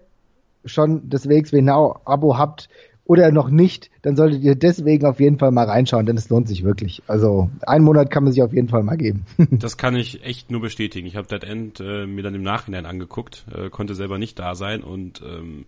[0.66, 2.70] schon das WXW Now Abo habt,
[3.06, 6.48] oder noch nicht, dann solltet ihr deswegen auf jeden Fall mal reinschauen, denn es lohnt
[6.48, 7.02] sich wirklich.
[7.08, 9.26] Also einen Monat kann man sich auf jeden Fall mal geben.
[9.52, 11.06] das kann ich echt nur bestätigen.
[11.08, 14.56] Ich habe Dead End äh, mir dann im Nachhinein angeguckt, äh, konnte selber nicht da
[14.56, 15.66] sein und ähm,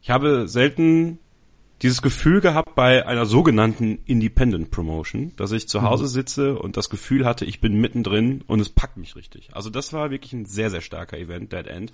[0.00, 1.18] ich habe selten
[1.82, 6.08] dieses Gefühl gehabt bei einer sogenannten Independent Promotion, dass ich zu Hause mhm.
[6.08, 9.50] sitze und das Gefühl hatte, ich bin mittendrin und es packt mich richtig.
[9.52, 11.92] Also das war wirklich ein sehr, sehr starker Event, Dead End.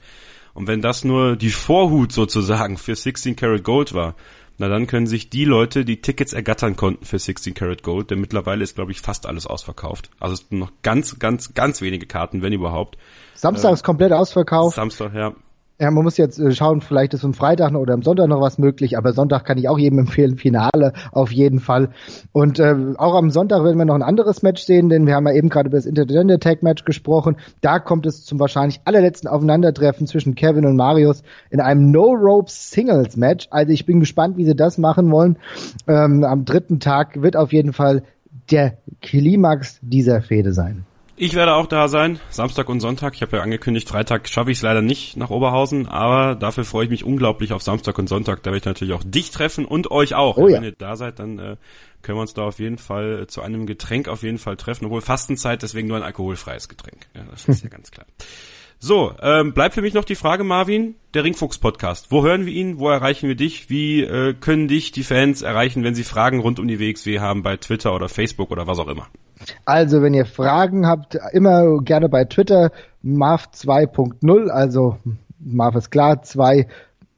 [0.54, 4.14] Und wenn das nur die Vorhut sozusagen für 16 Karat Gold war,
[4.60, 8.20] na dann können sich die Leute, die Tickets ergattern konnten für 16 Karat Gold, denn
[8.20, 10.10] mittlerweile ist, glaube ich, fast alles ausverkauft.
[10.20, 12.98] Also es sind noch ganz, ganz, ganz wenige Karten, wenn überhaupt.
[13.34, 14.76] Samstag ist äh, komplett ausverkauft.
[14.76, 15.32] Samstag, ja.
[15.80, 18.58] Ja, man muss jetzt äh, schauen, vielleicht ist am Freitag oder am Sonntag noch was
[18.58, 21.88] möglich, aber Sonntag kann ich auch jedem empfehlen, Finale auf jeden Fall.
[22.32, 25.26] Und äh, auch am Sonntag werden wir noch ein anderes Match sehen, denn wir haben
[25.26, 27.38] ja eben gerade über das Intergender Tag Match gesprochen.
[27.62, 32.50] Da kommt es zum wahrscheinlich allerletzten Aufeinandertreffen zwischen Kevin und Marius in einem No Rope
[32.50, 33.48] Singles Match.
[33.50, 35.38] Also ich bin gespannt, wie sie das machen wollen.
[35.88, 38.02] Ähm, am dritten Tag wird auf jeden Fall
[38.50, 40.84] der Klimax dieser Fehde sein.
[41.22, 43.14] Ich werde auch da sein, Samstag und Sonntag.
[43.14, 46.84] Ich habe ja angekündigt, Freitag schaffe ich es leider nicht nach Oberhausen, aber dafür freue
[46.84, 48.42] ich mich unglaublich auf Samstag und Sonntag.
[48.42, 50.38] Da werde ich natürlich auch dich treffen und euch auch.
[50.38, 50.56] Oh, ja.
[50.56, 51.56] Wenn ihr da seid, dann äh,
[52.00, 54.86] können wir uns da auf jeden Fall äh, zu einem Getränk auf jeden Fall treffen.
[54.86, 57.06] Obwohl Fastenzeit, deswegen nur ein alkoholfreies Getränk.
[57.14, 58.06] Ja, das ist ja ganz klar.
[58.78, 62.10] So, ähm, bleibt für mich noch die Frage, Marvin, der Ringfuchs Podcast.
[62.10, 62.78] Wo hören wir ihn?
[62.78, 63.68] Wo erreichen wir dich?
[63.68, 67.42] Wie äh, können dich die Fans erreichen, wenn sie Fragen rund um die WXW haben
[67.42, 69.06] bei Twitter oder Facebook oder was auch immer?
[69.64, 72.70] Also, wenn ihr Fragen habt, immer gerne bei Twitter
[73.02, 74.96] Marv 2.0, also
[75.38, 76.66] Marv ist klar, 2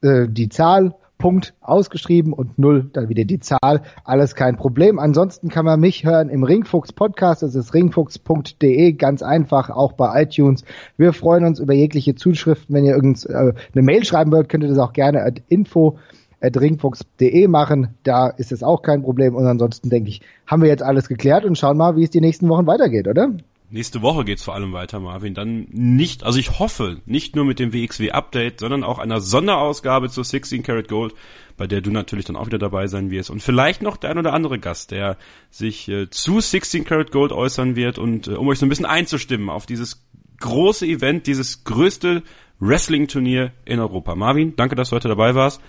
[0.02, 3.82] äh, die Zahl, Punkt ausgeschrieben und null dann wieder die Zahl.
[4.02, 4.98] Alles kein Problem.
[4.98, 7.44] Ansonsten kann man mich hören im Ringfuchs Podcast.
[7.44, 8.92] Das ist ringfuchs.de.
[8.94, 10.64] Ganz einfach, auch bei iTunes.
[10.96, 12.74] Wir freuen uns über jegliche Zuschriften.
[12.74, 15.96] Wenn ihr irgendeine äh, Mail schreiben wollt, könnt ihr das auch gerne at info
[16.43, 17.95] ringfuchs.de machen.
[18.03, 19.34] Da ist es auch kein Problem.
[19.34, 22.20] Und ansonsten denke ich, haben wir jetzt alles geklärt und schauen mal, wie es die
[22.20, 23.32] nächsten Wochen weitergeht, oder?
[23.70, 25.32] Nächste Woche geht's vor allem weiter, Marvin.
[25.32, 30.11] Dann nicht, also ich hoffe, nicht nur mit dem WXW Update, sondern auch einer Sonderausgabe
[30.11, 31.14] zu 16 Karat Gold,
[31.57, 33.30] bei der du natürlich dann auch wieder dabei sein wirst.
[33.30, 35.16] Und vielleicht noch der ein oder andere Gast, der
[35.51, 38.84] sich äh, zu 16 Karat Gold äußern wird und äh, um euch so ein bisschen
[38.84, 40.05] einzustimmen auf dieses
[40.40, 42.22] große Event, dieses größte
[42.61, 44.14] Wrestling-Turnier in Europa.
[44.14, 45.62] Marvin, danke, dass du heute dabei warst.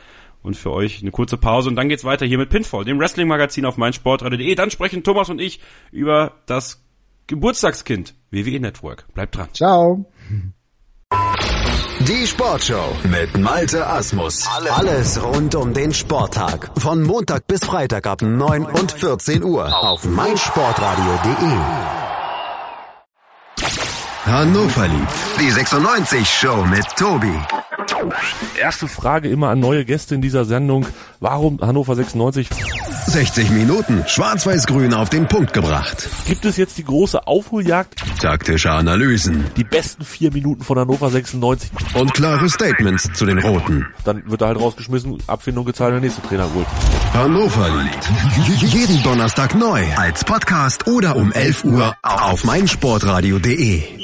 [0.44, 3.66] Und für euch eine kurze Pause und dann geht's weiter hier mit Pinfall, dem Wrestling-Magazin
[3.66, 4.56] auf meinsportradio.de.
[4.56, 6.84] Dann sprechen Thomas und ich über das
[7.28, 9.06] Geburtstagskind, WWE Network.
[9.14, 9.48] Bleibt dran.
[9.54, 10.06] Ciao.
[12.00, 14.46] Die Sportshow mit Malte Asmus.
[14.70, 16.72] Alles rund um den Sporttag.
[16.78, 21.94] Von Montag bis Freitag ab 9 und 14 Uhr auf meinsportradio.de.
[24.26, 25.14] Hannover liebt.
[25.40, 27.40] Die 96 Show mit Tobi.
[28.60, 30.86] Erste Frage immer an neue Gäste in dieser Sendung.
[31.20, 32.50] Warum Hannover 96?
[33.08, 36.08] 60 Minuten schwarz-weiß-grün auf den Punkt gebracht.
[36.26, 38.02] Gibt es jetzt die große Aufholjagd?
[38.20, 39.46] Taktische Analysen.
[39.58, 41.72] Die besten vier Minuten von Hannover 96.
[41.96, 43.88] Und klare Statements zu den Roten.
[44.06, 46.68] Dann wird er halt rausgeschmissen, Abfindung gezahlt, der nächste Trainer holt.
[47.14, 48.74] Hannover liegt.
[48.74, 49.84] Jeden Donnerstag neu.
[49.98, 54.03] Als Podcast oder um 11 Uhr auf meinsportradio.de.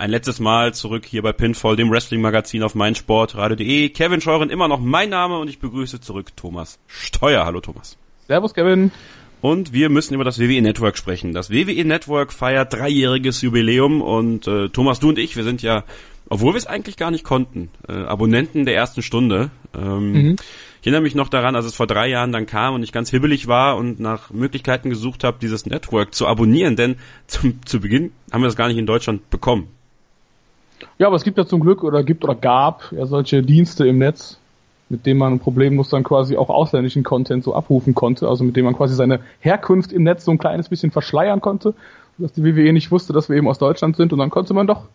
[0.00, 3.88] Ein letztes Mal zurück hier bei Pinfall, dem Wrestling-Magazin auf meinsportradio.de.
[3.88, 7.44] Kevin Scheuren immer noch mein Name und ich begrüße zurück Thomas Steuer.
[7.44, 7.96] Hallo Thomas.
[8.28, 8.92] Servus Kevin.
[9.40, 11.32] Und wir müssen über das WWE Network sprechen.
[11.32, 15.82] Das WWE Network feiert dreijähriges Jubiläum und äh, Thomas, du und ich, wir sind ja,
[16.28, 19.50] obwohl wir es eigentlich gar nicht konnten, äh, Abonnenten der ersten Stunde.
[19.76, 20.36] Ähm, mhm.
[20.80, 23.10] Ich erinnere mich noch daran, als es vor drei Jahren dann kam und ich ganz
[23.10, 28.12] hibbelig war und nach Möglichkeiten gesucht habe, dieses Network zu abonnieren, denn zum, zu Beginn
[28.30, 29.70] haben wir das gar nicht in Deutschland bekommen.
[30.98, 33.98] Ja, aber es gibt ja zum Glück oder gibt oder gab ja solche Dienste im
[33.98, 34.38] Netz,
[34.88, 38.64] mit denen man problemlos dann quasi auch ausländischen Content so abrufen konnte, also mit dem
[38.64, 41.74] man quasi seine Herkunft im Netz so ein kleines bisschen verschleiern konnte,
[42.18, 44.66] dass die WWE nicht wusste, dass wir eben aus Deutschland sind und dann konnte man
[44.66, 44.86] doch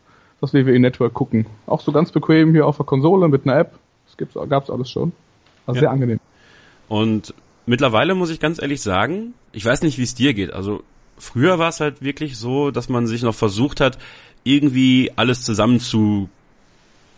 [0.41, 1.45] das WWE Network gucken.
[1.67, 3.71] Auch so ganz bequem hier auf der Konsole mit einer App.
[4.07, 5.13] Das gibt's, gab's alles schon.
[5.65, 5.81] War ja.
[5.81, 6.19] sehr angenehm.
[6.89, 7.33] Und
[7.65, 10.51] mittlerweile muss ich ganz ehrlich sagen, ich weiß nicht, wie es dir geht.
[10.51, 10.83] Also
[11.17, 13.97] früher war es halt wirklich so, dass man sich noch versucht hat,
[14.43, 16.29] irgendwie alles zusammen zu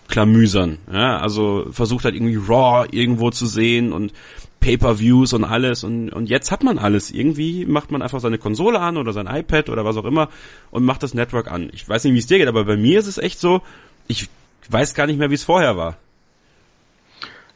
[0.08, 0.78] klamüsern.
[0.92, 4.14] Ja, also versucht halt irgendwie Raw irgendwo zu sehen und
[4.60, 7.12] Pay-per-Views und alles und, und jetzt hat man alles.
[7.12, 10.30] Irgendwie macht man einfach seine Konsole an oder sein iPad oder was auch immer
[10.72, 11.70] und macht das Network an.
[11.74, 13.62] Ich weiß nicht, wie es dir geht, aber bei mir ist es echt so,
[14.08, 14.30] ich
[14.70, 15.98] weiß gar nicht mehr, wie es vorher war.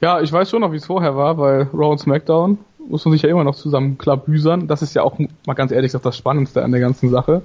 [0.02, 2.58] Ja, ich weiß schon noch, wie es vorher war, weil Raw und SmackDown
[2.88, 4.68] muss man sich ja immer noch zusammen klabüsern.
[4.68, 7.42] Das ist ja auch, mal ganz ehrlich gesagt, das Spannendste an der ganzen Sache.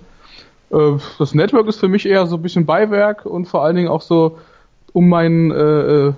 [0.70, 3.88] Äh, das Network ist für mich eher so ein bisschen Beiwerk und vor allen Dingen
[3.88, 4.38] auch so,
[4.92, 5.54] um meinen äh,
[6.08, 6.12] äh,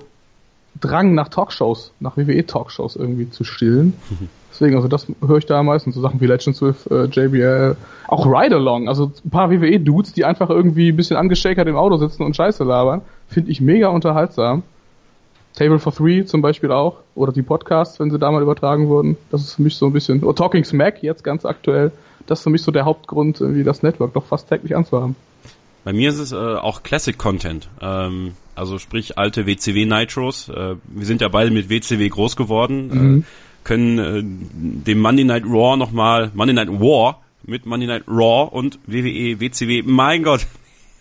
[0.81, 3.95] Drang nach Talkshows, nach WWE-Talkshows irgendwie zu stillen.
[4.51, 7.77] Deswegen, also das höre ich da meistens, so Sachen wie Legends with äh, JBL,
[8.09, 11.97] auch Ride Along, also ein paar WWE-Dudes, die einfach irgendwie ein bisschen angeschakert im Auto
[11.97, 14.63] sitzen und Scheiße labern, finde ich mega unterhaltsam.
[15.55, 19.17] Table for Three zum Beispiel auch, oder die Podcasts, wenn sie da mal übertragen wurden.
[19.31, 21.93] Das ist für mich so ein bisschen, oder Talking Smack jetzt ganz aktuell,
[22.27, 25.17] das ist für mich so der Hauptgrund, wie das Network doch fast täglich anzuhaben.
[25.85, 30.49] Bei mir ist es äh, auch Classic Content, ähm, also sprich alte WCW Nitros.
[30.49, 33.21] Äh, wir sind ja beide mit WCW groß geworden, mhm.
[33.21, 33.23] äh,
[33.63, 34.23] können äh,
[34.85, 39.83] dem Monday Night Raw nochmal, Monday Night War mit Monday Night Raw und WWE, WCW,
[39.85, 40.47] mein Gott,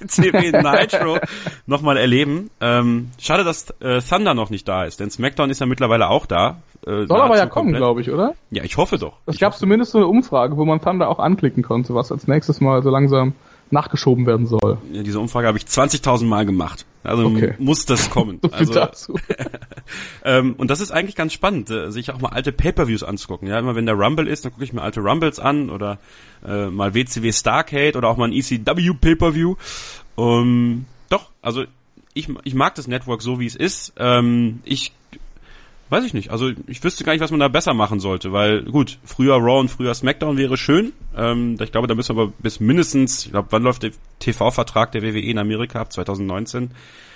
[0.08, 1.18] CW Nitro
[1.66, 2.50] nochmal erleben.
[2.62, 6.26] Ähm, schade, dass äh, Thunder noch nicht da ist, denn SmackDown ist ja mittlerweile auch
[6.26, 6.58] da.
[6.86, 8.36] Äh, Soll aber ja kommen, glaube ich, oder?
[8.52, 9.20] Ja, ich hoffe doch.
[9.26, 12.62] Es gab zumindest so eine Umfrage, wo man Thunder auch anklicken konnte, was als nächstes
[12.62, 13.34] mal so langsam
[13.72, 14.78] nachgeschoben werden soll.
[14.92, 16.86] Ja, diese Umfrage habe ich 20.000 Mal gemacht.
[17.04, 17.54] Also okay.
[17.60, 18.40] muss das kommen.
[18.44, 19.20] so also, dazu.
[20.24, 23.48] ähm, und das ist eigentlich ganz spannend, äh, sich auch mal alte Pay-per-Views anzugucken.
[23.48, 26.00] Ja, immer wenn der Rumble ist, dann gucke ich mir alte Rumbles an oder
[26.46, 29.56] äh, mal WCW Starcade oder auch mal ein ECW Pay-per-View.
[30.16, 31.66] Um, doch, also
[32.14, 33.94] ich, ich mag das Network so, wie es ist.
[33.98, 34.94] Ähm, ich
[35.96, 36.30] Weiß ich nicht.
[36.30, 39.62] Also ich wüsste gar nicht, was man da besser machen sollte, weil gut, früher Raw
[39.62, 40.92] und früher SmackDown wäre schön.
[41.16, 44.92] Ähm, ich glaube, da müssen wir aber bis mindestens, ich glaube, wann läuft der TV-Vertrag
[44.92, 45.94] der WWE in Amerika ab?
[45.94, 46.72] 2019.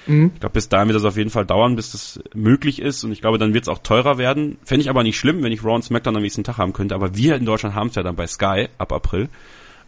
[0.07, 0.32] Mhm.
[0.34, 3.03] Ich glaube, bis dahin wird das auf jeden Fall dauern, bis das möglich ist.
[3.03, 4.59] Und ich glaube, dann wird es auch teurer werden.
[4.63, 6.95] Fände ich aber nicht schlimm, wenn ich Raw und SmackDown am nächsten Tag haben könnte.
[6.95, 9.27] Aber wir in Deutschland haben es ja dann bei Sky ab April.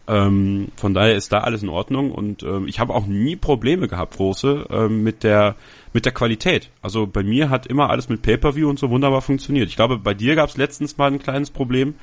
[0.08, 3.86] Ähm, von daher ist da alles in Ordnung und ähm, ich habe auch nie Probleme
[3.86, 5.54] gehabt, große, ähm, mit der
[5.92, 6.70] mit der Qualität.
[6.80, 9.68] Also bei mir hat immer alles mit Pay-per-View und so wunderbar funktioniert.
[9.68, 11.94] Ich glaube, bei dir gab es letztens mal ein kleines Problem,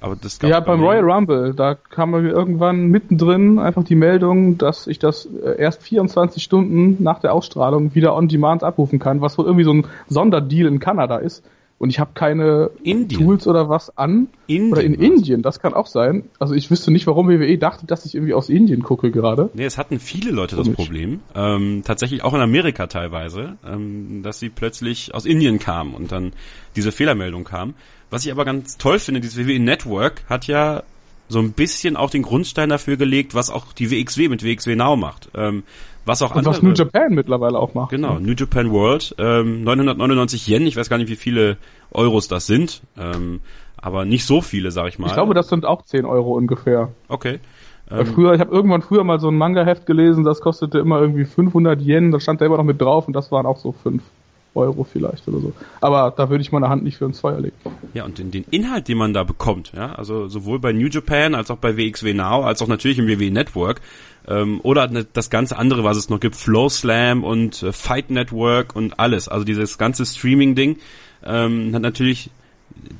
[0.00, 3.94] aber das gab Ja, beim bei Royal Rumble, da kam mir irgendwann mittendrin einfach die
[3.94, 8.98] Meldung, dass ich das äh, erst 24 Stunden nach der Ausstrahlung wieder on demand abrufen
[8.98, 11.42] kann, was wohl irgendwie so ein Sonderdeal in Kanada ist
[11.78, 13.20] und ich habe keine Indien.
[13.20, 14.28] Tools oder was an.
[14.46, 16.24] Indien oder in Indien, das kann auch sein.
[16.38, 19.50] Also ich wüsste nicht, warum WWE dachte, dass ich irgendwie aus Indien gucke gerade.
[19.54, 21.20] Nee, es hatten viele Leute das Problem.
[21.34, 26.32] Ähm, tatsächlich auch in Amerika teilweise, ähm, dass sie plötzlich aus Indien kamen und dann
[26.76, 27.74] diese Fehlermeldung kam.
[28.10, 30.82] Was ich aber ganz toll finde, dieses WWE Network hat ja
[31.28, 34.96] so ein bisschen auch den Grundstein dafür gelegt, was auch die WXW mit WXW Now
[34.96, 35.28] macht.
[35.34, 35.64] Ähm,
[36.06, 37.90] was auch Und andere, was New Japan mittlerweile auch macht.
[37.90, 41.58] Genau, New Japan World, ähm, 999 Yen, ich weiß gar nicht, wie viele
[41.90, 43.40] Euros das sind, ähm,
[43.76, 45.08] aber nicht so viele, sag ich mal.
[45.08, 46.90] Ich glaube, das sind auch 10 Euro ungefähr.
[47.08, 47.40] Okay.
[47.90, 51.24] Ähm, früher, ich habe irgendwann früher mal so ein Manga-Heft gelesen, das kostete immer irgendwie
[51.24, 54.02] 500 Yen, da stand da immer noch mit drauf und das waren auch so 5.
[54.56, 55.52] Euro vielleicht oder so.
[55.80, 57.56] Aber da würde ich meine Hand nicht für ins Feuer legen.
[57.94, 61.34] Ja, und den, den Inhalt, den man da bekommt, ja, also sowohl bei New Japan
[61.34, 63.80] als auch bei WXW Now, als auch natürlich im WWE Network,
[64.28, 68.10] ähm, oder ne, das ganze andere, was es noch gibt, Flow Slam und äh, Fight
[68.10, 69.28] Network und alles.
[69.28, 70.78] Also dieses ganze Streaming-Ding
[71.24, 72.30] ähm, hat natürlich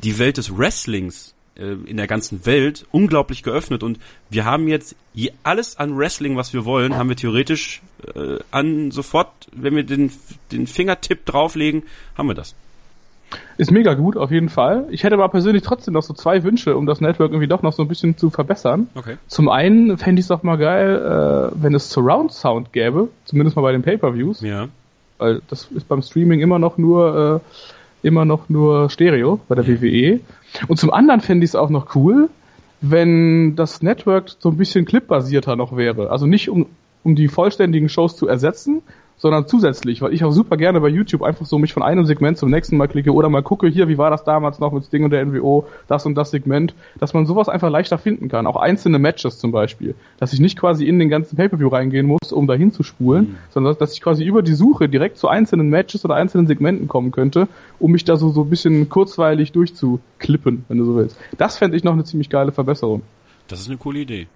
[0.03, 3.99] die Welt des Wrestlings in der ganzen Welt unglaublich geöffnet und
[4.31, 7.83] wir haben jetzt je, alles an Wrestling, was wir wollen, haben wir theoretisch
[8.15, 10.13] äh, an sofort, wenn wir den,
[10.53, 11.85] den Fingertipp drauflegen,
[12.17, 12.55] haben wir das.
[13.57, 14.87] Ist mega gut, auf jeden Fall.
[14.91, 17.73] Ich hätte aber persönlich trotzdem noch so zwei Wünsche, um das Network irgendwie doch noch
[17.73, 18.89] so ein bisschen zu verbessern.
[18.95, 19.17] Okay.
[19.27, 23.57] Zum einen fände ich es doch mal geil, äh, wenn es Surround Sound gäbe, zumindest
[23.57, 24.43] mal bei den Pay-Per-Views.
[24.43, 24.69] Ja.
[25.19, 29.67] Weil das ist beim Streaming immer noch nur, äh, immer noch nur Stereo bei der.
[29.67, 30.21] WWE.
[30.69, 32.29] Und zum anderen fände ich es auch noch cool,
[32.81, 36.11] wenn das Network so ein bisschen clipbasierter noch wäre.
[36.11, 36.67] Also nicht um,
[37.03, 38.83] um die vollständigen Shows zu ersetzen,
[39.17, 42.39] sondern zusätzlich, weil ich auch super gerne bei YouTube einfach so mich von einem Segment
[42.39, 45.05] zum nächsten mal klicke oder mal gucke, hier, wie war das damals noch mit Sting
[45.05, 48.47] und der NWO, das und das Segment, dass man sowas einfach leichter finden kann.
[48.47, 49.95] Auch einzelne Matches zum Beispiel.
[50.19, 53.37] Dass ich nicht quasi in den ganzen Pay-Per-View reingehen muss, um dahin zu spulen, mhm.
[53.51, 57.11] sondern dass ich quasi über die Suche direkt zu einzelnen Matches oder einzelnen Segmenten kommen
[57.11, 57.49] könnte,
[57.79, 61.19] um mich da so, so ein bisschen kurzweilig durchzuklippen, wenn du so willst.
[61.39, 63.03] Das fände ich noch eine ziemlich geile Verbesserung.
[63.49, 64.27] Das ist eine coole Idee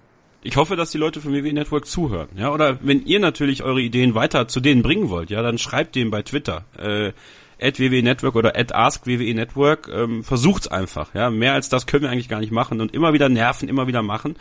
[0.43, 2.29] ich hoffe, dass die Leute vom WWE Network zuhören.
[2.35, 5.95] Ja, oder wenn ihr natürlich eure Ideen weiter zu denen bringen wollt, ja, dann schreibt
[5.95, 6.65] denen bei Twitter.
[6.77, 7.11] Äh,
[7.61, 11.13] at WWE Network oder at Ask WWE Network, ähm, versucht's einfach.
[11.13, 13.85] Ja, mehr als das können wir eigentlich gar nicht machen und immer wieder nerven, immer
[13.87, 14.35] wieder machen.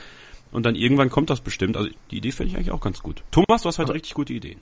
[0.52, 1.76] Und dann irgendwann kommt das bestimmt.
[1.76, 3.22] Also die Idee finde ich eigentlich auch ganz gut.
[3.30, 4.58] Thomas, du hast heute richtig gute Ideen.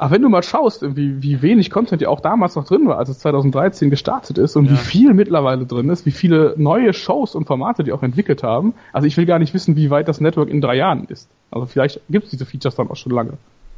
[0.00, 2.96] Aber wenn du mal schaust, wie, wie wenig Content ja auch damals noch drin war,
[2.96, 4.72] als es 2013 gestartet ist und Ja.
[4.72, 8.72] wie viel mittlerweile drin ist, wie viele neue Shows und Formate die auch entwickelt haben.
[8.94, 11.28] Also ich will gar nicht wissen, wie weit das Network in drei Jahren ist.
[11.50, 13.34] Also vielleicht gibt es diese Features dann auch schon lange.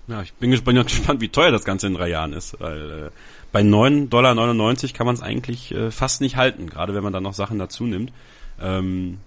[0.07, 0.87] Ja, ich bin gespannt,
[1.21, 3.11] wie teuer das Ganze in drei Jahren ist, weil äh,
[3.51, 4.35] bei 9,99 Dollar
[4.95, 7.83] kann man es eigentlich äh, fast nicht halten, gerade wenn man dann noch Sachen dazu
[7.83, 8.13] nimmt.
[8.63, 9.19] Ähm,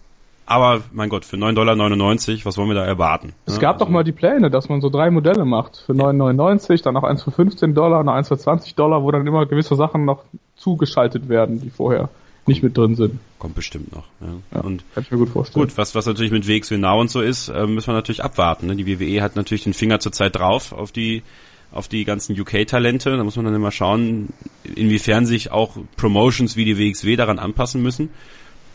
[0.46, 3.34] aber mein Gott, für 9,99 Dollar, was wollen wir da erwarten?
[3.46, 5.78] Es gab doch also- mal die Pläne, dass man so drei Modelle macht.
[5.86, 9.26] Für 9,99, dann noch eins für 15 Dollar, noch eins für 20 Dollar, wo dann
[9.26, 10.24] immer gewisse Sachen noch
[10.56, 12.10] zugeschaltet werden, die vorher
[12.48, 13.20] nicht mit drin sind.
[13.40, 14.06] Kommt bestimmt noch.
[14.22, 14.28] Ja.
[14.54, 15.66] Ja, Und kann ich mir gut vorstellen.
[15.66, 18.68] Gut, was, was natürlich mit WXW Now und so ist, äh, müssen wir natürlich abwarten.
[18.68, 18.76] Ne?
[18.76, 21.24] Die WWE hat natürlich den Finger zurzeit drauf auf die
[21.72, 23.18] auf die ganzen UK-Talente.
[23.18, 24.30] Da muss man dann immer schauen,
[24.76, 28.10] inwiefern sich auch Promotions wie die WXW daran anpassen müssen,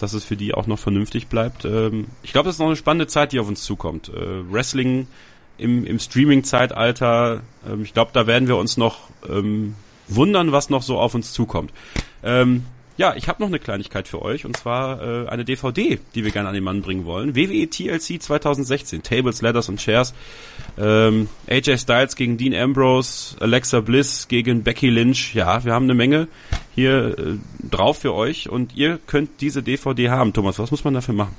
[0.02, 1.64] dass es für die auch noch vernünftig bleibt.
[1.64, 4.08] Ähm, ich glaube, das ist noch eine spannende Zeit, die auf uns zukommt.
[4.08, 5.06] Äh, Wrestling
[5.58, 9.74] im, im Streaming-Zeitalter, ähm, ich glaube, da werden wir uns noch ähm,
[10.08, 11.72] wundern, was noch so auf uns zukommt.
[12.22, 12.64] Ähm,
[12.96, 16.30] ja, ich habe noch eine Kleinigkeit für euch und zwar äh, eine DVD, die wir
[16.30, 17.34] gerne an den Mann bringen wollen.
[17.34, 20.12] WWE TLC 2016, Tables, Ladders und Chairs.
[20.78, 25.34] Ähm, AJ Styles gegen Dean Ambrose, Alexa Bliss gegen Becky Lynch.
[25.34, 26.28] Ja, wir haben eine Menge
[26.74, 27.38] hier äh,
[27.68, 30.32] drauf für euch und ihr könnt diese DVD haben.
[30.32, 31.34] Thomas, was muss man dafür machen?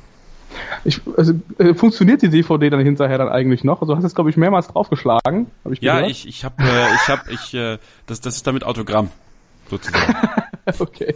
[0.83, 3.81] Ich, also, äh, funktioniert die DVD dann hinterher dann eigentlich noch?
[3.81, 5.47] Also du hast jetzt, glaube ich, mehrmals draufgeschlagen.
[5.63, 6.11] Hab ich Ja, gehört.
[6.11, 7.77] ich ich habe äh, ich habe ich äh,
[8.07, 9.09] das das ist damit Autogramm
[9.69, 10.13] sozusagen.
[10.79, 11.15] Okay.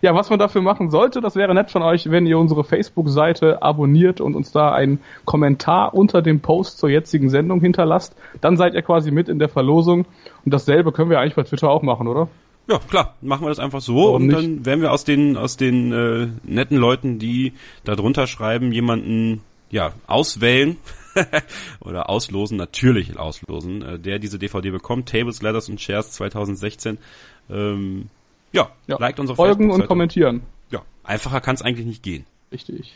[0.00, 3.62] Ja, was man dafür machen sollte, das wäre nett von euch, wenn ihr unsere Facebook-Seite
[3.62, 8.16] abonniert und uns da einen Kommentar unter dem Post zur jetzigen Sendung hinterlasst.
[8.40, 10.06] Dann seid ihr quasi mit in der Verlosung.
[10.44, 12.28] Und dasselbe können wir eigentlich bei Twitter auch machen, oder?
[12.68, 14.38] Ja, klar, machen wir das einfach so Warum und nicht?
[14.38, 19.42] dann werden wir aus den aus den äh, netten Leuten, die da drunter schreiben, jemanden
[19.70, 20.76] ja auswählen
[21.80, 25.08] oder auslosen, natürlich auslosen, äh, der diese DVD bekommt.
[25.08, 26.98] Tables, Ladders und Chairs 2016.
[27.50, 28.08] Ähm,
[28.52, 28.98] ja, Ja.
[28.98, 30.42] liked unsere Folgen und kommentieren.
[30.70, 32.26] Ja, einfacher kann es eigentlich nicht gehen.
[32.50, 32.92] Richtig.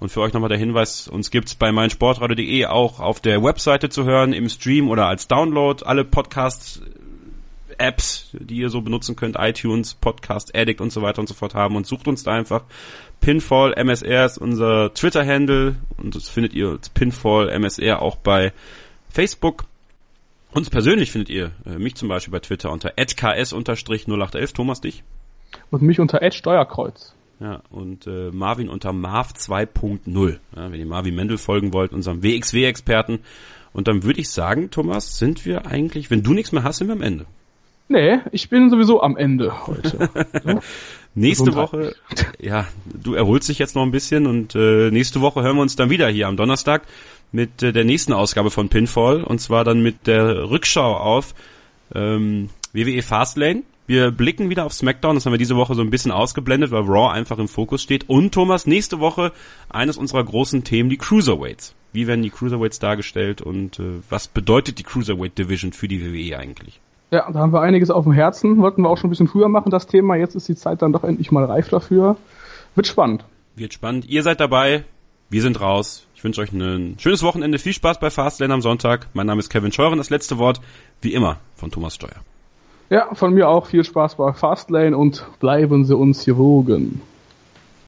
[0.00, 4.04] Und für euch nochmal der Hinweis, uns gibt's bei meinsportradio.de auch auf der Webseite zu
[4.04, 5.84] hören, im Stream oder als Download.
[5.84, 11.34] Alle Podcast-Apps, die ihr so benutzen könnt, iTunes, Podcast Addict und so weiter und so
[11.34, 12.64] fort haben und sucht uns da einfach.
[13.20, 18.52] Pinfall MSR ist unser Twitter-Handle und das findet ihr als Pinfall MSR auch bei
[19.08, 19.66] Facebook.
[20.52, 24.54] Uns persönlich findet ihr, äh, mich zum Beispiel bei Twitter unter @ks_0811.
[24.54, 25.02] Thomas, dich?
[25.70, 27.14] Und mich unter Steuerkreuz.
[27.40, 30.38] Ja, und äh, Marvin unter Marv 2.0.
[30.54, 33.20] Ja, wenn ihr Marvin Mendel folgen wollt, unserem WXW-Experten.
[33.72, 36.88] Und dann würde ich sagen, Thomas, sind wir eigentlich, wenn du nichts mehr hast, sind
[36.88, 37.26] wir am Ende.
[37.88, 40.08] Nee, ich bin sowieso am Ende heute.
[41.14, 41.72] Nächste Gesundheit.
[41.72, 41.94] Woche,
[42.38, 45.76] ja, du erholst dich jetzt noch ein bisschen und äh, nächste Woche hören wir uns
[45.76, 46.84] dann wieder hier am Donnerstag
[47.32, 51.34] mit äh, der nächsten Ausgabe von Pinfall und zwar dann mit der Rückschau auf
[51.94, 53.62] ähm, WWE Fastlane.
[53.86, 56.82] Wir blicken wieder auf SmackDown, das haben wir diese Woche so ein bisschen ausgeblendet, weil
[56.82, 58.08] Raw einfach im Fokus steht.
[58.08, 59.32] Und Thomas, nächste Woche
[59.68, 61.74] eines unserer großen Themen, die Cruiserweights.
[61.92, 66.38] Wie werden die Cruiserweights dargestellt und äh, was bedeutet die Cruiserweight Division für die WWE
[66.38, 66.80] eigentlich?
[67.10, 68.56] Ja, da haben wir einiges auf dem Herzen.
[68.58, 70.16] Wollten wir auch schon ein bisschen früher machen, das Thema.
[70.16, 72.16] Jetzt ist die Zeit dann doch endlich mal reif dafür.
[72.74, 73.24] Wird spannend.
[73.54, 74.06] Wird spannend.
[74.06, 74.84] Ihr seid dabei.
[75.28, 76.06] Wir sind raus.
[76.22, 77.58] Ich wünsche euch ein schönes Wochenende.
[77.58, 79.08] Viel Spaß bei Fastlane am Sonntag.
[79.12, 79.98] Mein Name ist Kevin Scheuren.
[79.98, 80.60] Das letzte Wort,
[81.00, 82.22] wie immer, von Thomas Steuer.
[82.90, 87.00] Ja, von mir auch viel Spaß bei Fastlane und bleiben Sie uns gewogen.